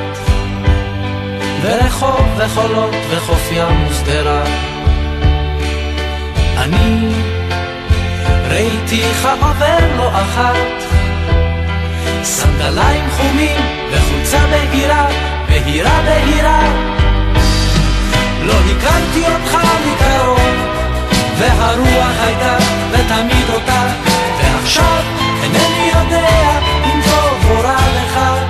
ורחוב 1.62 2.27
וחולות 2.37 2.94
וחוף 3.11 3.53
ים 3.53 3.87
ושדרה. 3.90 4.42
אני 6.57 7.12
ראיתיך 8.49 9.29
עובר 9.40 9.96
לא 9.96 10.09
אחת, 10.09 10.57
סנדליים 12.23 13.11
חומים 13.11 13.61
וחולצה 13.92 14.38
בהירה, 14.51 15.30
בהירה 15.51 16.03
בהירה. 16.05 16.63
לא 18.43 18.53
הכרתי 18.53 19.25
אותך 19.27 19.59
מקרוב, 19.87 20.41
והרוח 21.39 22.17
הייתה 22.21 22.57
ותמיד 22.93 23.51
אותה, 23.55 23.87
ועכשיו 24.39 25.03
אינני 25.43 25.91
יודע 25.95 26.59
אם 26.85 27.01
טוב 27.03 27.51
או 27.51 27.61
רע 27.63 27.77
לך. 27.97 28.50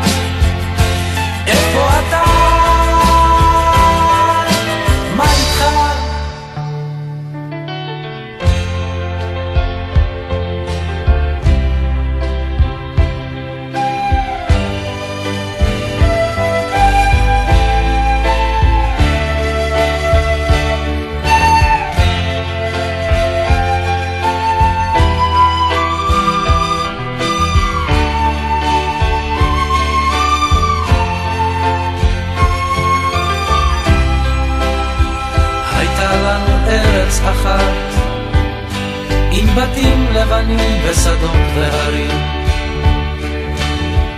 בתים 39.55 40.07
לבנים 40.13 40.81
ושדות 40.85 41.31
והרים. 41.55 42.19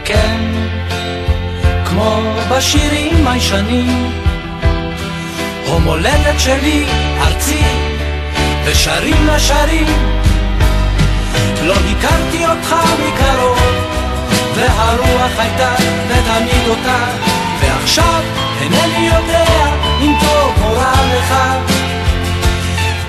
כן, 0.04 0.40
כמו 1.84 2.20
בשירים 2.50 3.28
הישנים, 3.28 4.12
מולדת 5.84 6.40
שלי, 6.40 6.84
ארצי, 7.20 7.62
ושרים 8.64 9.26
לשרים. 9.26 9.86
לא 11.62 11.74
הכרתי 11.74 12.46
אותך 12.46 12.74
מקרוב, 12.92 13.58
והרוח 14.54 15.38
הייתה 15.38 15.74
ותמיד 16.08 16.68
אותה, 16.68 17.04
ועכשיו 17.60 18.22
אינני 18.60 19.06
יודע 19.06 19.44
אם 20.00 20.12
טוב 20.20 20.52
או 20.64 20.72
רע 20.72 20.92
לך. 20.92 21.34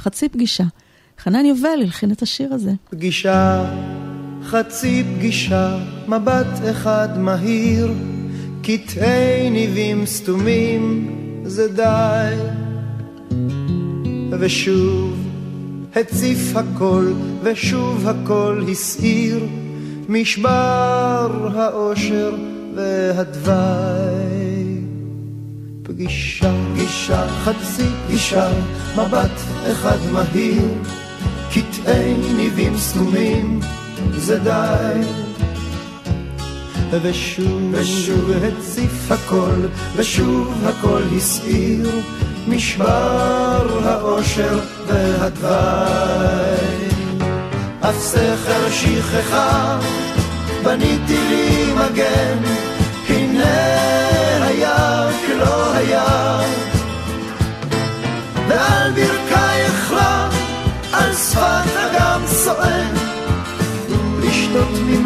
חצי 0.00 0.28
פגישה. 0.28 0.64
חנן 1.18 1.44
יובל 1.44 1.78
הלחין 1.82 2.12
את 2.12 2.22
השיר 2.22 2.54
הזה. 2.54 2.72
פגישה, 2.90 3.64
חצי 4.44 5.04
פגישה, 5.16 5.78
מבט 6.08 6.70
אחד 6.70 7.08
מהיר, 7.18 7.92
קטעי 8.62 9.50
ניבים 9.50 10.06
סתומים, 10.06 11.10
זה 11.44 11.68
די. 11.68 12.36
ושוב 14.40 15.26
הציף 15.96 16.56
הכל, 16.56 17.12
ושוב 17.42 18.08
הכל 18.08 18.62
הסעיר, 18.70 19.46
משבר 20.08 21.50
האושר 21.54 22.34
והדווי. 22.74 24.49
פגישה, 26.04 26.52
פגישה, 26.72 27.28
חצי 27.44 27.86
פגישה, 28.06 28.48
מבט 28.96 29.40
אחד 29.72 29.96
מהיר, 30.12 30.68
קטעי 31.50 32.14
ניבים 32.36 32.76
סתומים, 32.76 33.60
זה 34.16 34.38
די. 34.38 35.00
ושוב, 37.02 37.62
ושוב 37.72 38.30
הציף 38.30 39.12
הכל, 39.12 39.66
ושוב 39.96 40.64
הכל 40.66 41.02
הסעיר, 41.16 41.90
משבר 42.48 43.80
האושר 43.84 44.60
והדווי. 44.86 46.30
אף 47.80 47.98
סכר 47.98 48.70
שכחה, 48.70 49.78
בניתי 50.64 51.18
לי 51.30 51.72
מגן, 51.74 52.38
הנה 53.08 53.99
לשתות 64.60 64.82
ממנו 64.86 64.99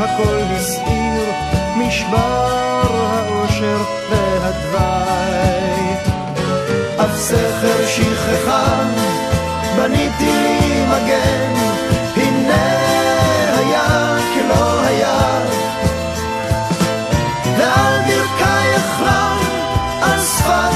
הכל 0.00 0.42
הסעיר, 0.56 1.32
משבר 1.76 2.86
האושר 2.90 3.82
והדווי. 4.10 5.94
אף 6.96 7.16
סכר 7.16 7.86
שכחה, 7.86 8.82
בניתי 9.76 10.84
מגן, 10.88 11.54
הנה 12.16 12.66
היה 13.58 14.16
כלא 14.34 14.80
היה. 14.80 15.38
ועל 17.58 18.00
ברכייך 18.06 19.00
לה, 19.04 19.36
על 20.02 20.20
שפת 20.20 20.73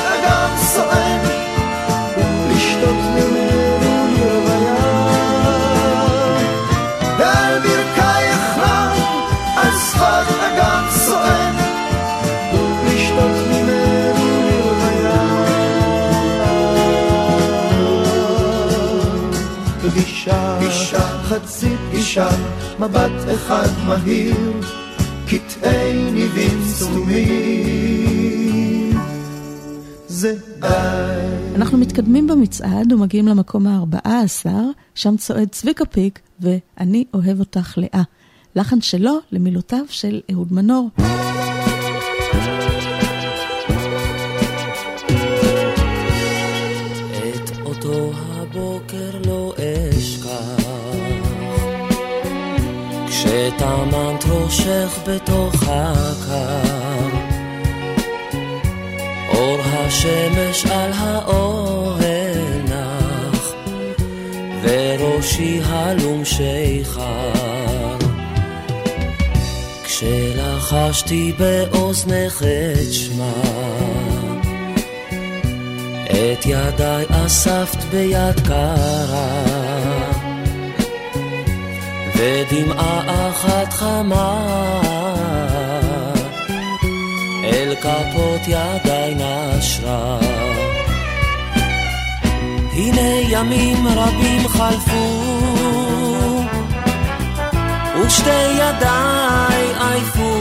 פגישה, 20.68 21.22
חצי 21.22 21.76
פגישה, 21.76 22.28
מבט 22.80 23.34
אחד 23.34 23.68
מהיר, 23.86 24.60
קטעי 25.28 26.10
ניבים 26.12 26.64
סתומים. 26.64 28.18
זה 30.06 30.34
די. 30.60 30.68
אנחנו 31.54 31.78
מתקדמים 31.78 32.26
במצעד 32.26 32.92
ומגיעים 32.92 33.28
למקום 33.28 33.66
הארבעה 33.66 34.20
עשר, 34.22 34.62
שם 34.94 35.16
צועד 35.16 35.48
צביקה 35.48 35.84
פיק 35.84 36.20
ו"אני 36.40 37.04
אוהב 37.14 37.40
אותך 37.40 37.78
לאה". 37.78 38.02
לחן 38.56 38.80
שלו 38.80 39.18
למילותיו 39.32 39.84
של 39.88 40.20
אהוד 40.32 40.52
מנור. 40.52 40.90
כשטמנת 53.48 54.24
ראשך 54.28 54.98
בתוך 55.06 55.54
הקר. 55.66 57.08
אור 59.28 59.58
השמש 59.62 60.66
על 60.66 60.90
האוהל 60.94 62.62
נח 62.68 63.52
וראשי 64.62 65.60
הלום 65.64 66.24
שיכר. 66.24 67.96
כשלחשתי 69.84 71.32
באוזנך 71.38 72.42
את 72.42 72.92
שמה 72.92 73.32
את 76.06 76.46
ידיי 76.46 77.06
אספת 77.10 77.84
ביד 77.90 78.40
קרה, 78.46 79.34
ודמעה 82.20 83.28
אחת 83.30 83.72
חמה 83.72 84.38
אל 87.44 87.74
כפות 87.80 88.40
ידיי 88.46 89.14
נשרה. 89.14 90.18
הנה 92.72 93.10
ימים 93.28 93.86
רבים 93.88 94.48
חלפו, 94.48 95.22
ושתי 98.02 98.50
ידיי 98.52 99.64
עייפו. 99.78 100.34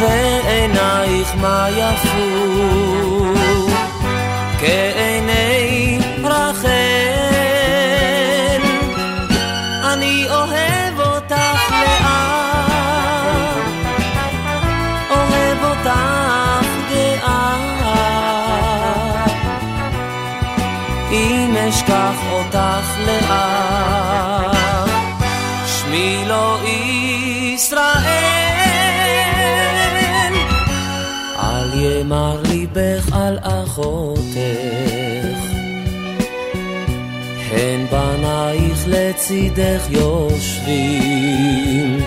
ועינייך 0.00 1.34
מה 1.36 1.66
יפו 1.70 2.56
אותך 22.46 22.98
לאט. 23.06 24.56
שמי 25.66 26.24
לא 26.26 26.58
ישראל, 26.64 27.92
אל 31.38 31.70
ימר 31.74 32.42
ליבך 32.48 33.12
על 33.12 33.38
אחותך. 33.42 34.36
הן 37.50 37.86
בנייך 37.90 38.84
לצידך 38.86 39.86
יושבים. 39.90 42.00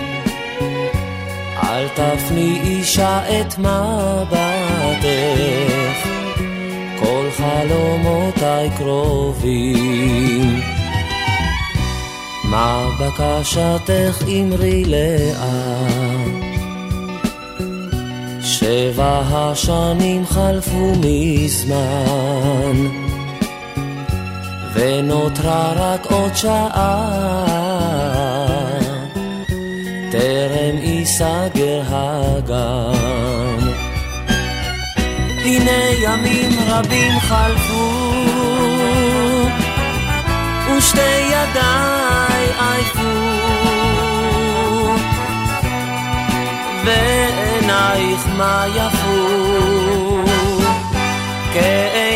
אל 1.62 1.88
תפני 1.88 2.60
אישה 2.64 3.40
את 3.40 3.58
מבטך, 3.58 5.00
חלומותיי 7.40 8.70
קרובים. 8.78 10.60
מה 12.44 12.88
בקשתך 13.00 14.22
אמרי 14.28 14.84
לאט? 14.84 16.50
שבע 18.40 19.22
השנים 19.30 20.26
חלפו 20.26 20.92
מזמן, 21.00 22.86
ונותרה 24.74 25.72
רק 25.76 26.06
עוד 26.12 26.36
שעה. 26.36 27.10
טרם 30.10 30.76
ייסגר 30.82 31.82
הגן. 31.88 33.69
הנה 35.44 35.80
ימים 36.02 36.50
רבים 36.66 37.20
חלפו, 37.20 37.90
ושתי 40.76 41.20
ידיי 41.26 42.46
עייפו, 42.58 43.00
ועינייך 46.84 48.26
מה 48.36 48.64
יפו, 48.76 49.26
כעיני 51.52 52.09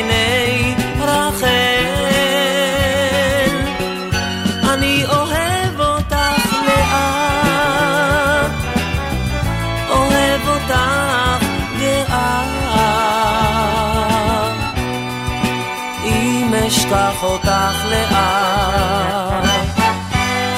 אשכח 16.95 17.23
אותך 17.23 17.85
לאט, 17.91 19.45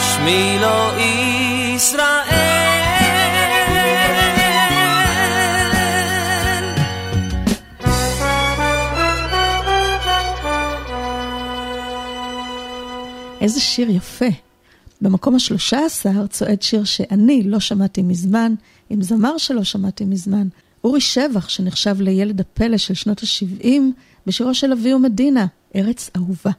שמי 0.01 0.59
לא 0.61 0.93
ישראל. 0.99 2.17
איזה 13.41 13.61
שיר 13.61 13.91
יפה. 13.91 14.27
במקום 15.01 15.35
השלושה 15.35 15.79
עשר 15.87 16.27
צועד 16.27 16.63
שיר 16.63 16.85
שאני 16.85 17.43
לא 17.43 17.61
שמעתי 17.61 18.03
מזמן, 18.03 18.55
עם 18.91 19.03
זמר 19.03 19.39
שלא 19.39 19.65
שמעתי 19.65 20.05
מזמן. 20.05 20.49
אורי 20.85 21.01
שבח, 21.01 21.49
שנחשב 21.49 22.01
לילד 22.01 22.41
הפלא 22.41 22.77
של 22.77 22.95
שנות 22.95 23.23
ה-70, 23.23 23.69
בשירו 24.27 24.55
של 24.55 24.73
אבי 24.73 24.95
ומדינה, 24.95 25.47
ארץ 25.77 26.11
אהובה. 26.17 26.51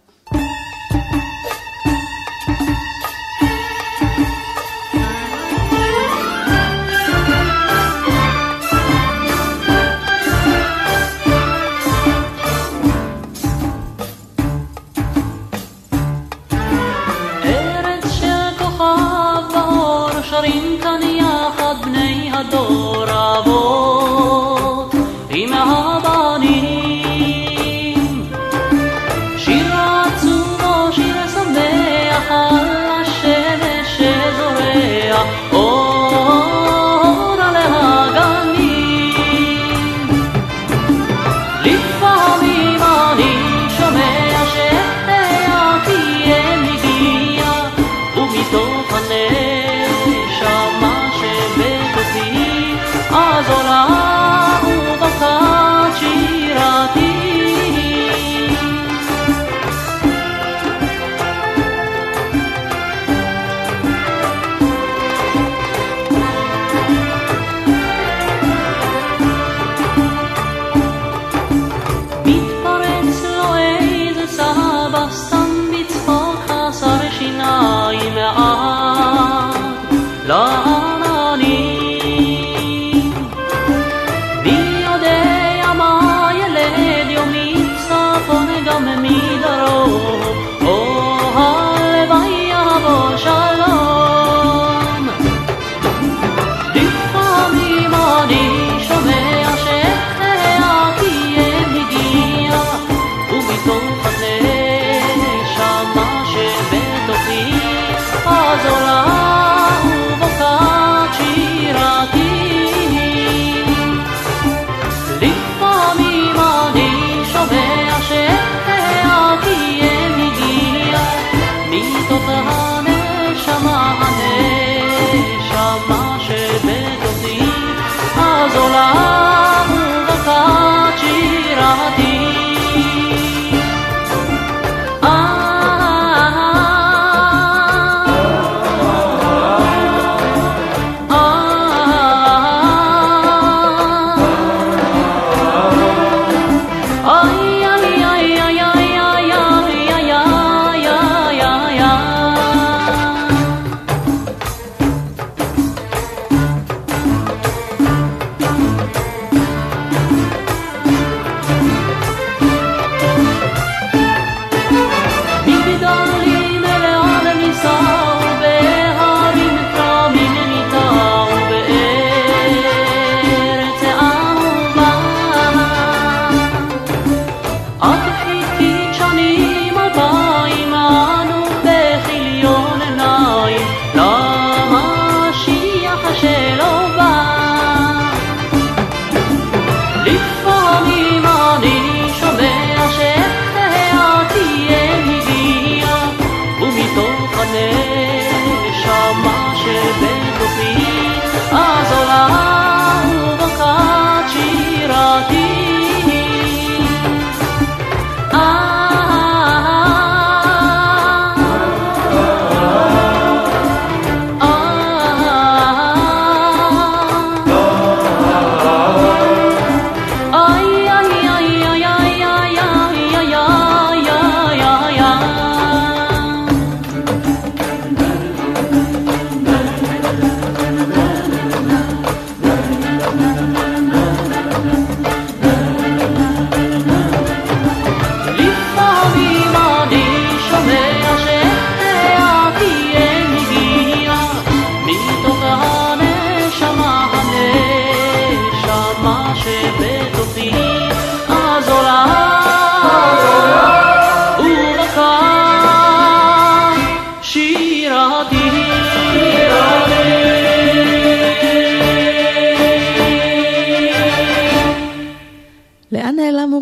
ארץ 17.45 18.11
של 18.19 18.57
כוכב 18.59 19.53
באור, 19.53 20.21
שרים 20.21 20.77
כאן 20.81 21.01
יחד 21.01 21.75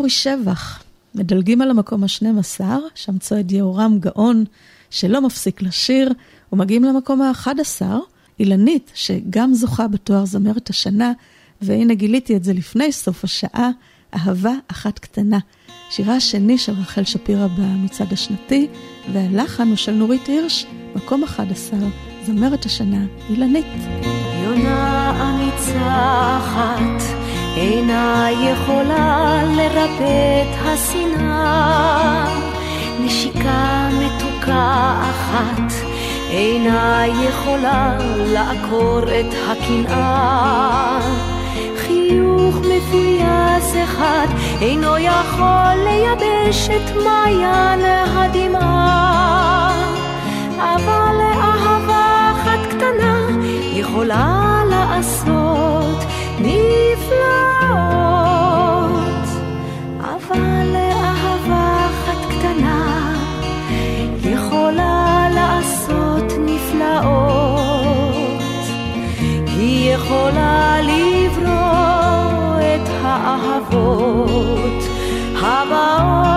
אורי 0.06 0.14
שבח? 0.14 0.82
מדלגים 1.14 1.62
על 1.62 1.70
המקום 1.70 2.04
ה-12, 2.04 2.60
שם 2.94 3.18
צועד 3.18 3.52
יהורם 3.52 3.98
גאון, 3.98 4.44
שלא 4.90 5.20
מפסיק 5.20 5.62
לשיר, 5.62 6.12
ומגיעים 6.52 6.84
למקום 6.84 7.22
ה-11, 7.22 7.82
אילנית, 8.40 8.92
שגם 8.94 9.54
זוכה 9.54 9.88
בתואר 9.88 10.24
זמרת 10.24 10.70
השנה, 10.70 11.12
והנה 11.62 11.94
גיליתי 11.94 12.36
את 12.36 12.44
זה 12.44 12.52
לפני 12.52 12.92
סוף 12.92 13.24
השעה, 13.24 13.70
אהבה 14.14 14.52
אחת 14.68 14.98
קטנה. 14.98 15.38
שירה 15.90 16.16
השני 16.16 16.58
של 16.58 16.72
רחל 16.72 17.04
שפירא 17.04 17.46
במצעד 17.58 18.12
השנתי, 18.12 18.66
והלחן 19.12 19.68
הוא 19.68 19.76
של 19.76 19.92
נורית 19.92 20.26
הירש, 20.26 20.66
מקום 20.94 21.24
11, 21.24 21.78
זמרת 22.26 22.64
השנה, 22.64 23.04
אילנית. 23.30 23.66
יונה 24.44 25.10
אמיצה 25.20 26.38
אחת 26.38 27.15
אינה 27.56 28.26
יכולה 28.30 29.42
לרפא 29.56 30.42
את 30.42 30.58
השנאה, 30.64 32.24
נשיקה 33.00 33.88
מתוקה 33.92 34.94
אחת 35.10 35.72
אינה 36.30 37.02
יכולה 37.06 37.98
לעקור 38.16 39.02
את 39.02 39.34
הקנאה. 39.50 41.00
חיוך 41.76 42.56
מפויס 42.56 43.74
אחד 43.84 44.26
אינו 44.60 44.98
יכול 44.98 45.74
לייבש 45.84 46.68
את 46.68 46.96
מעיין 47.04 47.80
הדמעה, 48.16 49.72
אבל 50.58 51.16
לאהבה 51.18 52.32
אחת 52.32 52.74
קטנה 52.74 53.26
יכולה 53.72 54.62
לעשות 54.70 56.15
נפלאות, 56.40 58.06
אבל 60.00 60.66
לאהבה 60.72 61.86
אחת 61.86 62.20
קטנה 62.30 63.14
יכולה 64.24 65.28
לעשות 65.34 66.32
נפלאות. 66.38 67.66
היא 69.46 69.94
יכולה 69.94 70.78
לברוא 70.82 72.58
את 72.60 72.88
האהבות 73.02 74.82
הבאות. 75.42 76.35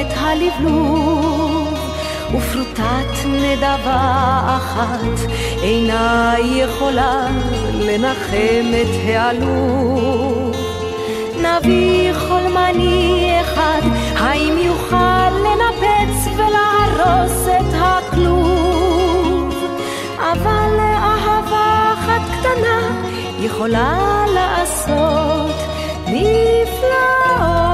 את 0.00 0.14
הלבלוב, 0.16 1.78
ופרוטת 2.34 3.26
נדבה 3.26 4.40
אחת 4.56 5.32
אינה 5.62 6.34
יכולה 6.42 7.26
לנחם 7.74 8.72
את 8.82 8.94
העלוב. 9.04 10.56
נביא 11.36 12.12
חולמני 12.12 13.36
אחד, 13.40 13.80
האם 14.16 14.58
יוכל 14.58 15.30
לנפץ 15.30 16.28
ולהרוס 16.36 17.48
את 17.48 17.74
הכלוב? 17.74 19.54
אבל 20.18 20.70
לאהבה 20.76 21.92
אחת 21.94 22.22
קטנה 22.38 23.02
יכולה 23.40 24.24
לעשות 24.34 25.56
נפלאות. 26.06 27.69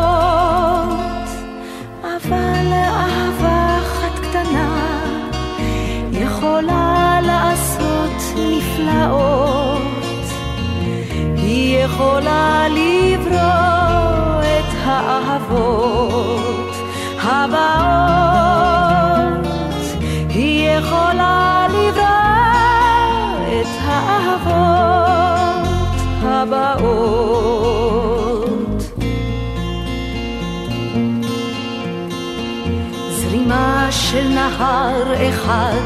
יכולה 11.86 12.66
לברוא 12.68 14.42
את 14.42 14.70
האהבות 14.84 16.74
הבאות. 17.22 17.86
היא 20.28 20.70
יכולה 20.70 21.66
לברוא 21.68 22.02
את 23.60 23.66
האהבות 23.82 25.66
הבאות. 26.22 27.36
זרימה 33.10 33.88
של 33.90 34.28
נהר 34.28 35.28
אחד 35.28 35.82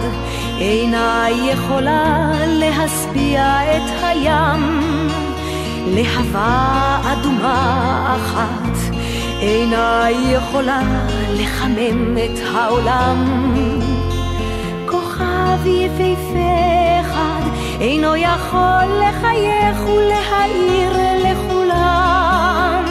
אינה 0.58 1.26
יכולה 1.30 2.32
להשביע 2.46 3.76
את 3.76 3.90
הים. 4.02 5.29
להבה 5.94 7.00
אדומה 7.12 8.16
אחת 8.16 8.94
אינה 9.40 10.06
יכולה 10.10 10.80
לחמם 11.30 12.16
את 12.16 12.38
העולם. 12.54 13.52
כוכב 14.86 15.66
יפהפה 15.66 17.00
אחד 17.00 17.42
אינו 17.80 18.16
יכול 18.16 18.86
לחייך 19.00 19.78
ולהאיר 19.86 20.92
לכולם. 21.30 22.84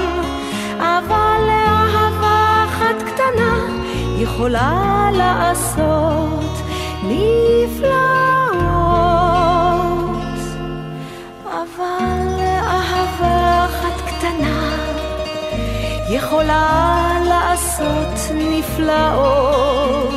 אבל 0.79 1.41
לאהבה 1.47 2.65
אחת 2.65 3.03
קטנה 3.03 3.65
יכולה 4.17 5.09
לעשות 5.13 6.61
נפלאות. 7.03 8.28
לאהבה 13.21 13.65
אחת 13.65 14.01
קטנה 14.07 14.75
יכולה 16.09 17.09
לעשות 17.25 18.35
נפלאות. 18.35 20.09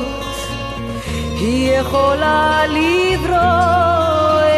היא 1.38 1.78
יכולה 1.78 2.62
לברוא 2.68 3.36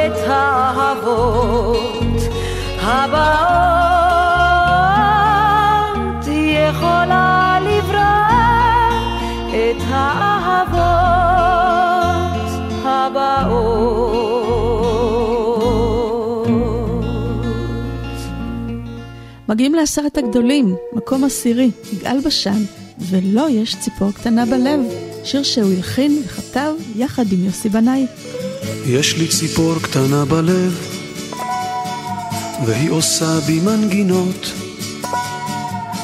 את 0.07 0.29
האהבות 0.29 2.21
הבאות. 2.83 3.44
מגיעים 19.55 19.75
לעשרת 19.75 20.19
הגדולים, 20.19 20.77
מקום 20.93 21.25
עשירי, 21.25 21.71
יגאל 21.93 22.21
בשן, 22.21 22.65
ולו 22.99 23.49
יש 23.49 23.77
ציפור 23.81 24.13
קטנה 24.13 24.47
בלב, 24.47 24.81
שיר 25.25 25.43
שהוא 25.43 25.73
הלחין 25.73 26.23
וכתב 26.25 26.73
יחד 26.97 27.33
עם 27.33 27.45
יוסי 27.45 27.69
בנאי. 27.69 28.07
יש 28.87 29.17
לי 29.19 29.29
ציפור 29.29 29.75
קטנה 29.83 30.25
בלב, 30.25 30.87
והיא 32.67 32.91
עושה 32.91 33.41
בי 33.47 33.61
מנגינות 33.61 34.53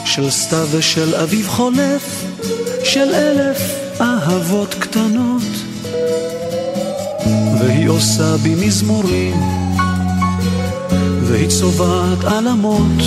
של 0.04 0.30
סתיו 0.30 0.68
ושל 0.70 1.14
אביב 1.14 1.48
חולף, 1.48 2.24
של 2.84 3.14
אלף 3.14 3.58
אהבות 4.00 4.74
קטנות. 4.74 5.42
והיא 7.60 7.88
עושה 7.88 8.36
בי 8.36 8.54
מזמורים, 8.54 9.59
והיא 11.30 11.48
צובעת 11.48 12.24
עלמות, 12.24 13.02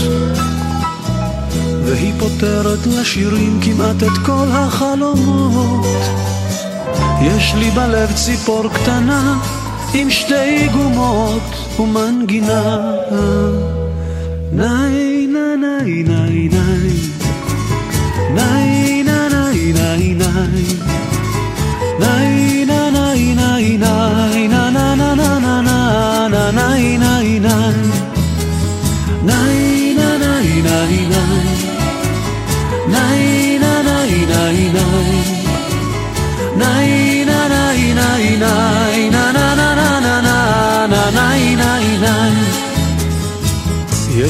והיא 1.86 2.13
פותרת 2.19 2.88
לשירים 2.88 3.59
כמעט 3.61 4.03
את 4.03 4.17
כל 4.26 4.47
החלומות. 4.51 5.86
יש 7.21 7.53
לי 7.55 7.71
בלב 7.71 8.11
ציפור 8.15 8.69
קטנה 8.74 9.39
עם 9.93 10.09
שתי 10.09 10.67
גומות 10.74 11.80
ומנגינה. 11.80 12.91
ניי 14.51 15.28
ניי 15.28 16.03
ניי 16.03 16.03
ניי 16.03 16.99
ניי 18.34 18.72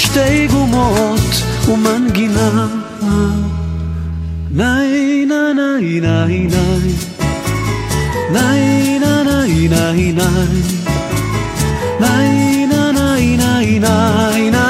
שתי 0.00 0.46
גומות 0.46 1.42
ומנגינה. 1.68 2.66
ניי 4.50 5.26
ניי 5.26 5.54
ניי 5.54 6.00
ניי 6.00 6.48
ניי. 6.48 6.92
ניי 8.32 8.98
ניי 8.98 9.24
ניי 9.28 9.68
ניי 9.68 10.12
ניי. 10.12 10.62
ניי 12.00 12.66
ניי 14.50 14.69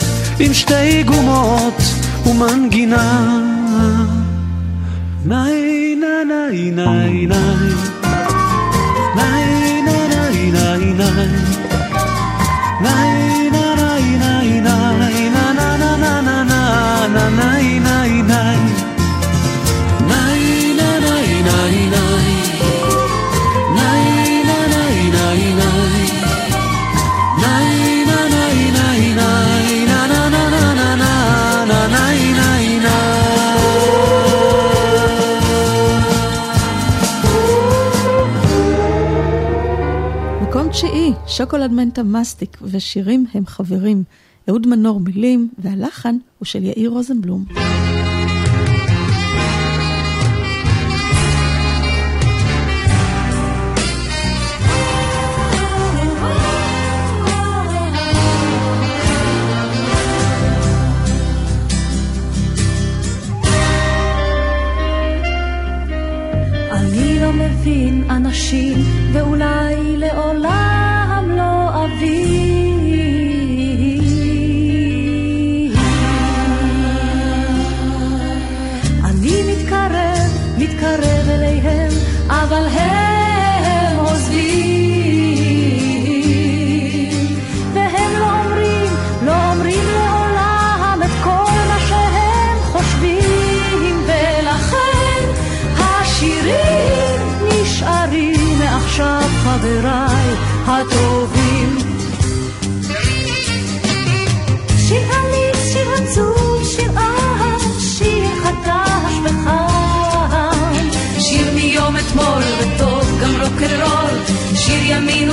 עם 0.43 0.53
שתי 0.53 1.03
גומות 1.03 1.81
ומנגינה. 2.25 3.37
ניי 5.25 5.95
ניי 5.95 6.71
ניי 6.71 7.25
ניי 7.25 8.00
תשיעי, 40.71 41.13
שוקולד 41.27 41.71
מנטה 41.71 42.03
מסטיק 42.03 42.57
ושירים 42.61 43.25
הם 43.33 43.45
חברים. 43.45 44.03
אהוד 44.49 44.67
מנור 44.67 44.99
מילים, 44.99 45.49
והלחן 45.57 46.15
הוא 46.39 46.45
של 46.45 46.63
יאיר 46.63 46.89
רוזנבלום. 46.89 47.45
אנשים, 68.25 68.77
ואולי 69.13 69.97
לעולם 69.97 71.25
לא 71.37 71.85
אבין. 71.85 72.40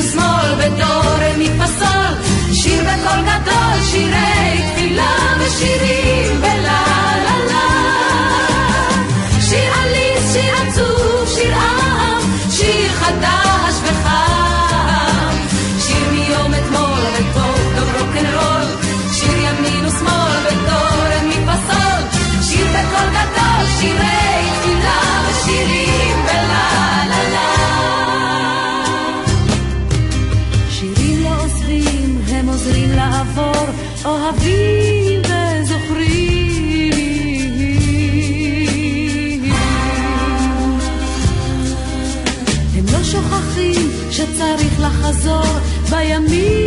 שיר 0.03 0.07
ימין 0.07 0.19
ושמאל 0.19 0.55
ודור 0.59 1.19
מפסול, 1.39 2.55
שיר 2.55 2.83
בקול 2.83 3.21
גדול, 3.23 3.83
שירי 3.83 4.63
תפילה 4.73 5.17
ושירים 5.41 6.41
I 45.99 46.05
am. 46.13 46.58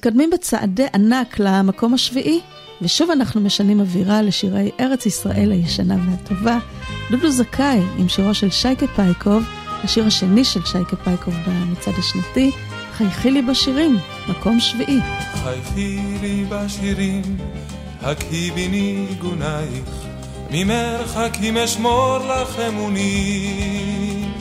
מתקדמים 0.00 0.30
בצעדי 0.30 0.86
ענק 0.94 1.38
למקום 1.38 1.94
השביעי, 1.94 2.40
ושוב 2.82 3.10
אנחנו 3.10 3.40
משנים 3.40 3.80
אווירה 3.80 4.22
לשירי 4.22 4.70
ארץ 4.80 5.06
ישראל 5.06 5.52
הישנה 5.52 5.96
והטובה. 6.10 6.58
דודו 7.10 7.30
זכאי 7.30 7.80
עם 7.98 8.08
שירו 8.08 8.34
של 8.34 8.50
שייקה 8.50 8.86
פייקוב, 8.86 9.44
השיר 9.84 10.06
השני 10.06 10.44
של 10.44 10.64
שייקה 10.64 10.96
פייקוב 10.96 11.34
במצעד 11.46 11.94
השנתי, 11.98 12.50
חייכי 12.92 13.30
לי 13.30 13.42
בשירים, 13.42 13.98
מקום 14.28 14.60
שביעי. 14.60 15.00
חייכי 15.42 15.98
לי 16.20 16.44
בשירים, 16.48 17.36
הקהי 18.02 18.68
ניגונייך, 18.68 19.90
ממרחקים 20.50 21.56
אשמור 21.56 22.18
לך 22.18 22.58
אמונים. 22.68 24.32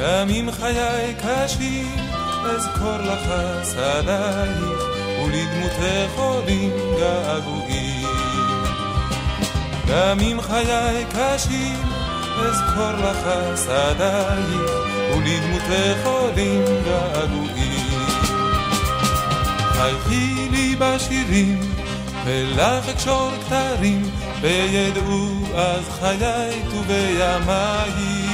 גם 0.00 0.28
אם 0.28 0.48
חיי 0.52 1.14
קשים, 1.18 2.23
אזכור 2.46 2.96
לך 2.96 3.34
שדייך, 3.64 4.82
ולדמותך 5.24 6.18
עולים 6.18 6.70
געגועים. 6.98 8.64
גם 9.88 10.20
אם 10.20 10.40
חיי 10.40 11.04
קשים, 11.10 11.82
אזכור 12.38 12.92
לך 12.92 13.28
שדייך, 13.64 14.70
ולדמותך 15.10 16.06
עולים 16.06 16.64
געגועים. 16.84 17.84
חייכי 19.72 20.48
לי 20.50 20.76
בשירים, 20.78 21.60
ולך 22.24 22.88
אקשור 22.88 23.30
כתרים, 23.46 24.10
וידעו 24.40 25.28
אז 25.54 25.84
חיי 26.00 26.62
ובימיי. 26.70 28.24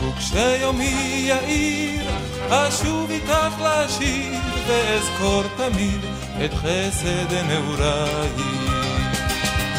וכשיומי 0.00 1.24
יאיר, 1.28 2.05
אשוב 2.50 3.10
איתך 3.10 3.60
לשיר, 3.60 4.32
ואזכור 4.66 5.42
תמיד 5.56 6.00
את 6.44 6.54
חסד 6.54 7.34
נעוריי. 7.48 8.30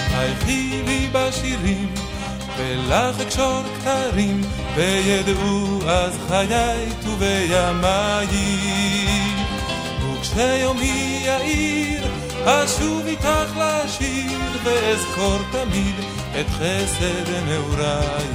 חייכי 0.09 0.81
לי 0.85 1.09
בשירים, 1.11 1.93
ולך 2.57 3.19
אקשור 3.21 3.61
כתרים, 3.79 4.41
וידעו 4.75 5.79
אז 5.87 6.17
חיי 6.27 6.89
ובימיי. 7.03 8.27
וכשיומי 10.01 11.23
יאיר, 11.25 12.07
אשוב 12.45 13.05
איתך 13.05 13.57
לשיר, 13.57 14.39
ואזכור 14.63 15.39
תמיד 15.51 15.95
את 16.39 16.49
חסד 16.49 17.29
נעוריי. 17.47 18.27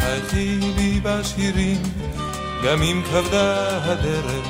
חייכי 0.00 0.58
לי 0.76 1.00
בשירים, 1.02 1.82
גם 2.64 2.82
אם 2.82 3.02
כבדה 3.10 3.78
הדרך, 3.84 4.46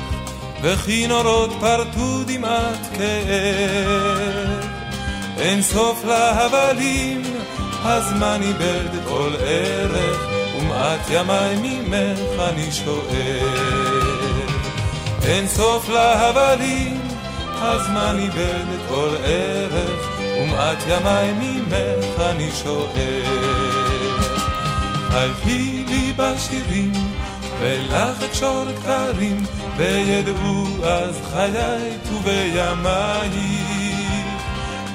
וכי 0.61 1.07
נורות 1.07 1.49
פרטו 1.59 2.23
דמעת 2.27 2.87
כאב. 2.97 4.65
אין 5.37 5.61
סוף 5.61 6.05
להבלים, 6.05 7.21
הזמן 7.83 8.41
איבד 8.41 9.03
כל 9.07 9.29
ערך, 9.39 10.27
ומעט 10.57 10.99
ימיי 11.09 11.55
ממך 11.55 12.41
אני 12.49 12.71
שואל. 12.71 13.79
אין 15.23 15.47
סוף 15.47 15.89
להבלים, 15.89 17.01
הזמן 17.55 18.15
איבד 18.19 18.65
כל 18.89 19.09
ערך, 19.23 20.09
ומעט 20.19 20.83
ימיי 20.87 21.31
ממך 21.31 22.19
אני 22.19 22.49
שואל. 22.63 23.23
חייכי 25.11 25.83
לי 25.87 26.13
בשירים, 26.17 26.91
ולך 27.59 28.23
אקשור 28.23 28.65
כתרים, 28.83 29.45
וידעו 29.77 30.67
אז 30.83 31.21
חיי 31.31 31.97
ובימיי. 32.13 33.29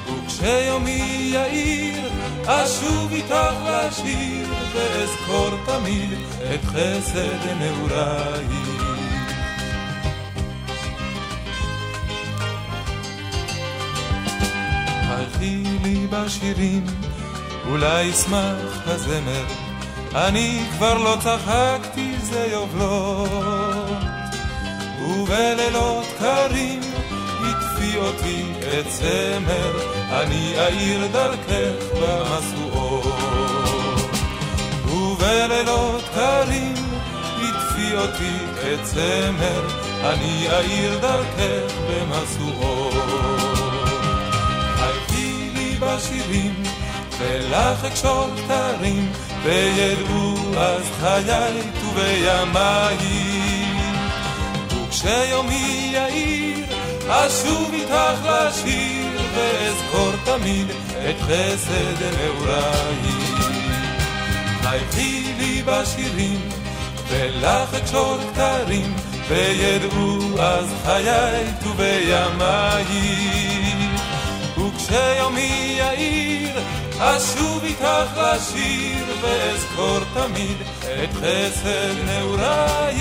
וכשיומי 0.07 1.31
יאיר, 1.33 2.09
אשוב 2.45 3.11
איתך 3.11 3.55
לשיר, 3.65 4.47
ואזכור 4.73 5.49
תמיד 5.65 6.09
את 6.53 6.65
חסד 6.65 7.57
נעוריי. 7.59 8.45
חייכי 15.07 15.63
לי 15.83 16.07
בשירים, 16.09 16.85
אולי 17.69 18.03
ישמח 18.03 18.81
הזמר, 18.85 19.45
אני 20.15 20.63
כבר 20.71 20.97
לא 20.97 21.17
צחקתי 21.23 22.14
זה 22.25 22.47
יובלות, 22.51 23.29
ובלילות 25.01 26.05
קרים 26.19 26.79
יטפי 27.41 27.97
אותי 27.97 28.45
את 28.61 28.87
צמר, 28.87 29.71
אני 30.11 30.53
אאיר 30.65 31.07
דרכך 31.07 31.85
במשואות. 32.01 33.05
ובלילות 34.85 36.03
קרים 36.13 36.75
יטפי 37.37 37.95
אותי 37.97 38.37
את 38.73 38.83
צמר, 38.83 39.67
אני 40.03 40.47
אאיר 40.57 40.99
דרכך 40.99 41.73
במשואות. 41.89 42.93
חייכי 44.75 45.49
לי 45.53 45.77
בשירים, 45.79 46.63
ולך 47.19 47.85
אקשור 47.85 48.27
כתרים, 48.37 49.11
וידעו 49.45 50.35
אז 50.57 50.83
חיי 50.99 51.61
ובימיי. 51.83 52.97
וכשיומי 54.69 55.91
יאיר, 55.93 56.65
אשוב 57.07 57.73
איתך 57.73 58.25
לשיר, 58.25 59.21
ואזכור 59.35 60.11
תמיד 60.25 60.67
את 61.09 61.15
חסד 61.21 62.03
נעוריי. 62.17 63.25
חייכי 64.61 65.33
לי 65.39 65.63
בשירים, 65.65 66.49
ולך 67.09 67.73
אקשור 67.73 68.17
כתרים, 68.33 68.93
וידעו 69.27 70.39
אז 70.39 70.65
חיי 70.85 71.43
ובימיי. 71.65 72.85
וכשיומי 74.57 75.77
יאיר, 75.79 76.59
אשוב 76.99 77.63
איתך 77.63 78.17
לשיר, 78.17 79.05
ואזכור 79.21 79.99
תמיד 80.13 80.57
את 80.83 81.13
חסד 81.13 82.05
נעוריי. 82.05 82.95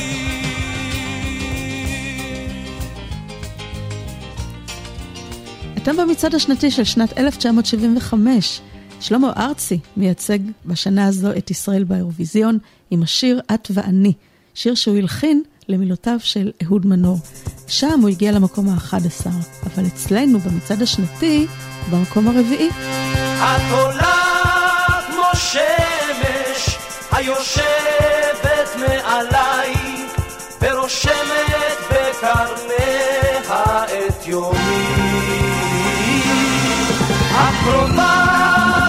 אתם 5.76 5.97
במצעד 5.97 6.34
השנתי 6.34 6.70
של 6.70 6.84
שנת 6.84 7.18
1975. 7.18 8.61
שלמה 9.01 9.32
ארצי 9.36 9.78
מייצג 9.97 10.38
בשנה 10.66 11.07
הזו 11.07 11.30
את 11.38 11.51
ישראל 11.51 11.84
באירוויזיון 11.84 12.59
עם 12.90 13.03
השיר 13.03 13.40
"את 13.55 13.68
ואני", 13.74 14.12
שיר 14.55 14.74
שהוא 14.74 14.97
הלחין 14.97 15.42
למילותיו 15.68 16.16
של 16.20 16.51
אהוד 16.64 16.86
מנור. 16.86 17.18
שם 17.68 18.01
הוא 18.01 18.09
הגיע 18.09 18.32
למקום 18.32 18.68
ה-11, 18.68 19.26
אבל 19.66 19.86
אצלנו 19.86 20.38
במצעד 20.38 20.82
השנתי, 20.82 21.47
במקום 21.90 22.28
הרביעי. 22.28 22.68
את 23.43 23.72
עולה 23.72 24.14
כמו 25.07 25.24
שמש 25.35 26.78
היושבת 27.12 28.68
מעליי 28.78 29.74
ורושמת 30.61 31.78
בקרניה 31.91 32.95
את 33.85 34.26
יומי. 34.26 35.05
את 37.32 37.55
קרובה 37.64 38.24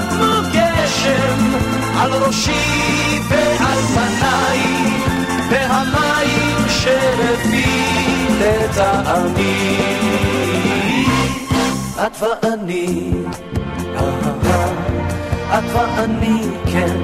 כמו 0.10 0.50
גשם 0.54 1.56
על 2.00 2.14
ראשי 2.14 3.20
ועל 3.30 3.80
פניי 3.94 4.60
והמים 5.50 6.58
שלפי 6.70 7.86
תטעמי. 8.40 9.86
את 12.06 12.22
ואני, 12.22 13.12
את 15.54 15.64
ואני, 15.74 16.42
כן, 16.72 16.98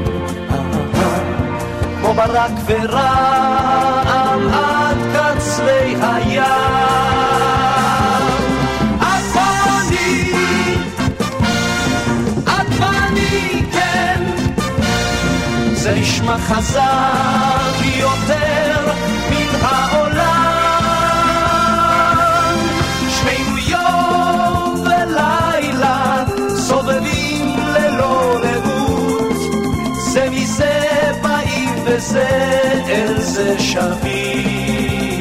כמו 2.01 2.13
ברק 2.13 2.51
ורעם 2.65 4.49
עד 4.53 4.97
קצרי 5.13 5.95
הים. 6.01 6.43
את 8.99 9.35
ואני, 9.35 10.33
את 12.43 12.79
ואני, 12.79 13.63
כן, 13.71 14.23
זה 15.73 15.95
נשמע 15.95 16.37
חזק 16.37 17.85
יותר 17.85 18.91
מן 19.29 19.55
העולם. 19.61 20.10
וזה 31.93 32.27
אל 32.89 33.21
זה 33.21 33.59
שבים. 33.59 35.11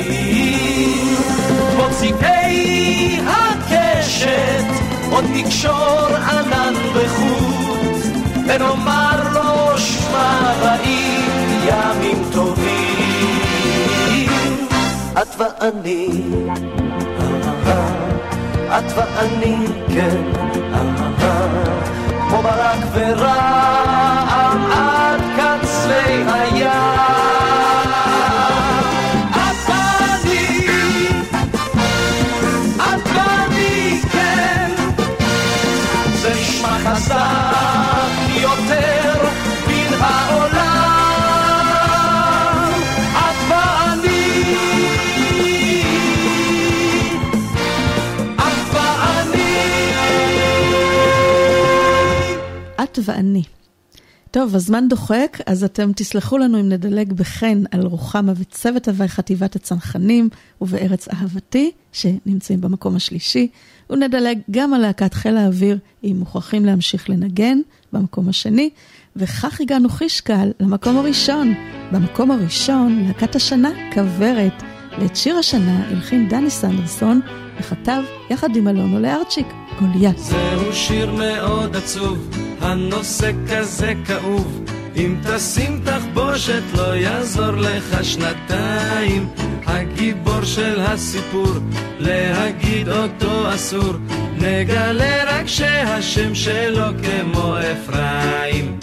מוציקי 1.76 3.20
הקשת 3.26 4.64
עוד 5.10 5.24
נקשור 5.34 6.06
ענן 6.30 6.74
וחוט, 6.94 8.02
ונאמר 8.48 9.32
לו 9.34 9.78
שמע 9.78 10.52
רעים 10.60 11.20
ימים 11.66 12.22
טובים. 12.32 13.40
את 15.22 15.36
ואני, 15.38 16.08
את 18.68 18.92
ואני, 18.96 19.56
כן, 19.94 20.22
כמו 22.28 22.42
ברק 22.42 22.78
ורעם 22.94 24.09
חזק 37.10 38.40
יותר 38.42 39.28
מן 39.66 39.94
העולם. 40.00 40.80
את 43.12 43.38
ואני, 43.48 44.44
את 48.38 48.74
ואני. 48.74 49.54
את 52.82 52.98
ואני. 53.04 53.42
טוב, 54.30 54.54
הזמן 54.56 54.88
דוחק, 54.88 55.38
אז 55.46 55.64
אתם 55.64 55.92
תסלחו 55.96 56.38
לנו 56.38 56.60
אם 56.60 56.68
נדלג 56.68 57.12
בחן 57.12 57.62
על 57.70 57.86
רוחמה 57.86 58.32
וצוות 58.36 58.88
הווי 58.88 59.08
חטיבת 59.08 59.56
הצנחנים 59.56 60.28
ובארץ 60.60 61.08
אהבתי, 61.08 61.70
שנמצאים 61.92 62.60
במקום 62.60 62.96
השלישי, 62.96 63.48
ונדלג 63.90 64.38
גם 64.50 64.74
על 64.74 64.80
להקת 64.80 65.14
חיל 65.14 65.36
האוויר, 65.36 65.78
אם 66.04 66.16
מוכרחים 66.18 66.64
להמשיך 66.64 67.10
לנגן, 67.10 67.58
במקום 67.92 68.28
השני, 68.28 68.70
וכך 69.16 69.60
הגענו 69.60 69.88
חישקל 69.88 70.50
למקום 70.60 70.96
הראשון. 70.96 71.54
במקום 71.92 72.30
הראשון, 72.30 73.04
להקת 73.06 73.36
השנה, 73.36 73.70
כוורת. 73.94 74.62
ואת 74.98 75.16
שיר 75.16 75.36
השנה 75.36 75.88
הלחין 75.88 76.28
דני 76.28 76.50
סנדרסון, 76.50 77.20
וכתב 77.60 78.02
יחד 78.30 78.56
עם 78.56 78.68
אלונו 78.68 79.00
לארצ'יק, 79.00 79.46
גוליית. 79.80 80.18
זהו 80.18 80.72
שיר 80.72 81.14
מאוד 81.14 81.76
עצוב, 81.76 82.30
הנושא 82.60 83.30
כזה 83.50 83.92
כאוב. 84.06 84.64
אם 84.96 85.16
תשים 85.22 85.80
תחבושת 85.84 86.62
לא 86.76 86.96
יעזור 86.96 87.50
לך 87.50 88.04
שנתיים. 88.04 89.28
הגיבור 89.66 90.44
של 90.44 90.80
הסיפור, 90.80 91.52
להגיד 91.98 92.88
אותו 92.88 93.54
אסור. 93.54 93.94
נגלה 94.36 95.24
רק 95.26 95.46
שהשם 95.46 96.34
שלו 96.34 96.84
כמו 97.02 97.56
אפרים. 97.58 98.78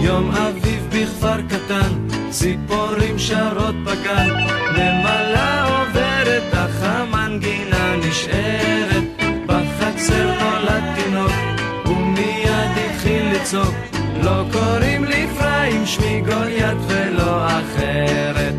יום 0.00 0.30
אביב 0.30 0.88
בכפר 0.90 1.40
קטן, 1.48 2.08
ציפורים 2.30 3.18
שרות 3.18 3.74
בגן, 3.84 4.28
נמלה 4.72 5.64
עוברת, 5.64 6.54
אך 6.54 6.82
המנגינה 6.82 7.96
נשארת. 7.96 8.95
לצעוק, 13.46 13.74
לא 14.22 14.42
קוראים 14.52 15.04
לי 15.04 15.24
אפרים, 15.24 15.86
שמי 15.86 16.20
גוליית 16.20 16.78
ולא 16.88 17.46
אחרת. 17.46 18.54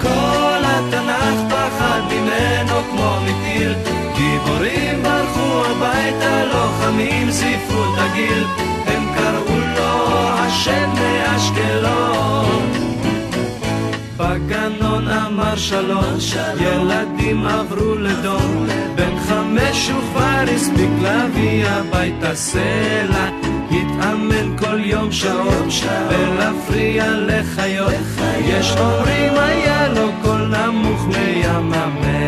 כל 0.00 0.62
התנ"ך 0.64 1.54
פחד 1.54 2.00
ממנו 2.10 2.82
כמו 2.90 3.16
מטיל, 3.22 3.74
גיבורים 4.16 5.02
ברחו 5.02 5.64
הביתה, 5.64 6.44
לוחמים 6.44 7.30
זיפו 7.30 7.84
את 7.84 7.98
הגיל, 7.98 8.44
הם 8.86 9.14
קראו 9.14 9.58
לו 9.76 10.18
השם 10.18 10.90
מאשקלון. 10.94 12.85
בגנון 14.26 15.08
אמר 15.08 15.56
שלום, 15.56 16.14
ילדים 16.60 17.46
עברו 17.46 17.94
לדום, 17.94 18.66
בן 18.94 19.18
חמש 19.28 19.90
הוא 19.90 20.02
כבר 20.12 20.44
הספיק 20.54 20.90
להביא 21.02 21.66
הביתה 21.66 22.34
סלע, 22.34 23.28
התאמן 23.70 24.56
כל 24.58 24.80
יום 24.80 25.12
שעות, 25.12 25.66
ולהפריע 26.10 27.04
לחיות, 27.10 27.92
יש 28.44 28.74
אומרים 28.78 29.32
היה 29.36 29.88
לו 29.88 30.08
קול 30.22 30.46
נמוך 30.56 31.06
מים 31.06 31.72
המלח. 31.72 32.25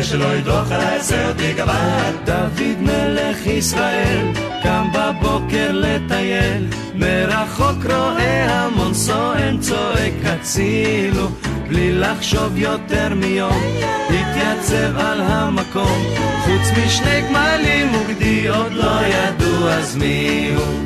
שלא 0.09 0.35
ידרוך 0.35 0.71
עליי, 0.71 0.97
עשה 0.97 1.29
אותי 1.29 1.53
גבד. 1.53 2.11
דוד 2.25 2.77
מלך 2.79 3.45
ישראל 3.45 4.25
קם 4.63 4.87
בבוקר 4.93 5.71
לטייל 5.71 6.67
מרחוק 6.95 7.85
רואה 7.85 8.63
המון 8.65 8.93
סואן 8.93 9.57
צועק 9.59 10.13
הצילו 10.25 11.27
בלי 11.67 11.91
לחשוב 11.91 12.57
יותר 12.57 13.13
מיום 13.15 13.61
התייצב 14.05 14.97
על 14.97 15.21
המקום 15.21 16.03
חוץ 16.43 16.77
משני 16.85 17.21
גמלים 17.21 17.95
וגדי 17.95 18.47
עוד 18.47 18.73
לא 18.73 19.05
ידעו 19.05 19.69
אז 19.69 19.95
מי 19.95 20.51
הוא 20.55 20.85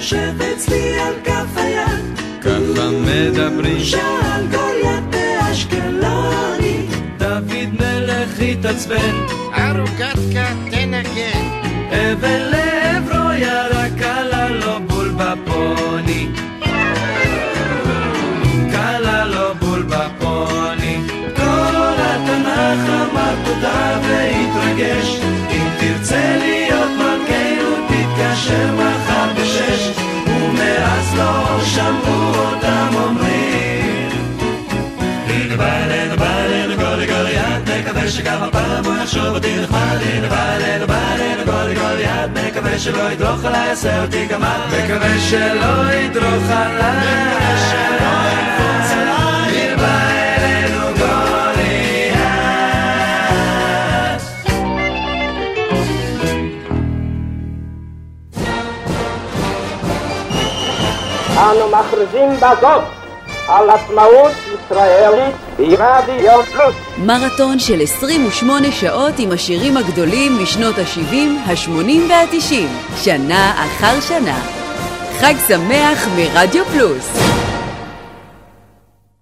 שב 0.00 0.42
אצלי 0.54 1.00
על 1.00 1.14
כף 1.24 1.56
היד. 1.56 2.20
ככה 2.40 2.90
מדברים 2.90 3.80
שאל 3.80 4.46
גוליית 4.50 5.04
באשקלוני 5.10 6.86
דוד 7.18 7.80
מלך 7.80 8.40
התעצבן. 8.40 9.26
ערוגתקה 9.54 10.48
תנגן 10.70 11.60
אבן 11.90 12.40
לעברו 12.50 13.32
ירק 13.32 13.69
לא 31.20 31.64
שמעו 31.64 32.34
אותם 32.34 32.88
אומרים 32.94 34.08
הנה 35.26 35.56
בא 35.56 35.64
אלינו, 35.64 36.24
אלינו 36.24 36.76
גולי 36.76 37.06
גוליית 37.06 37.68
מקווה 37.68 38.08
שגם 38.08 38.42
הפעם 38.42 38.84
הוא 38.84 38.94
יחשוב 39.02 39.26
אותי 39.26 39.56
נחמד 39.62 39.98
הנה 40.02 40.28
בא 40.28 40.56
אלינו, 40.56 40.86
בא 40.86 41.14
אלינו 41.14 41.44
גולי 41.44 41.74
גוליית 41.74 42.30
מקווה 42.30 42.78
שלא 42.78 43.12
ידרוך 43.12 43.44
עליי, 43.44 43.70
עשה 43.70 44.02
אותי 44.02 44.26
גמל. 44.26 44.60
מקווה 44.68 45.18
שלא 45.18 45.92
ידרוך 45.92 46.50
עליי. 46.50 48.59
אנו 61.40 61.68
מכריזים 61.68 62.36
בזאת 62.36 62.82
על 63.48 63.70
עצמאות 63.70 64.32
ישראלית 64.54 65.36
ברדיו 65.58 66.42
פלוס. 66.42 66.74
מרתון 66.98 67.58
של 67.58 67.80
28 67.82 68.72
שעות 68.72 69.14
עם 69.18 69.32
השירים 69.32 69.76
הגדולים 69.76 70.42
משנות 70.42 70.78
ה-70, 70.78 71.14
ה-80 71.46 72.10
וה-90, 72.10 72.54
שנה 72.96 73.52
אחר 73.66 74.00
שנה. 74.00 74.38
חג 75.20 75.34
שמח 75.48 76.08
מרדיו 76.16 76.64
פלוס. 76.64 77.39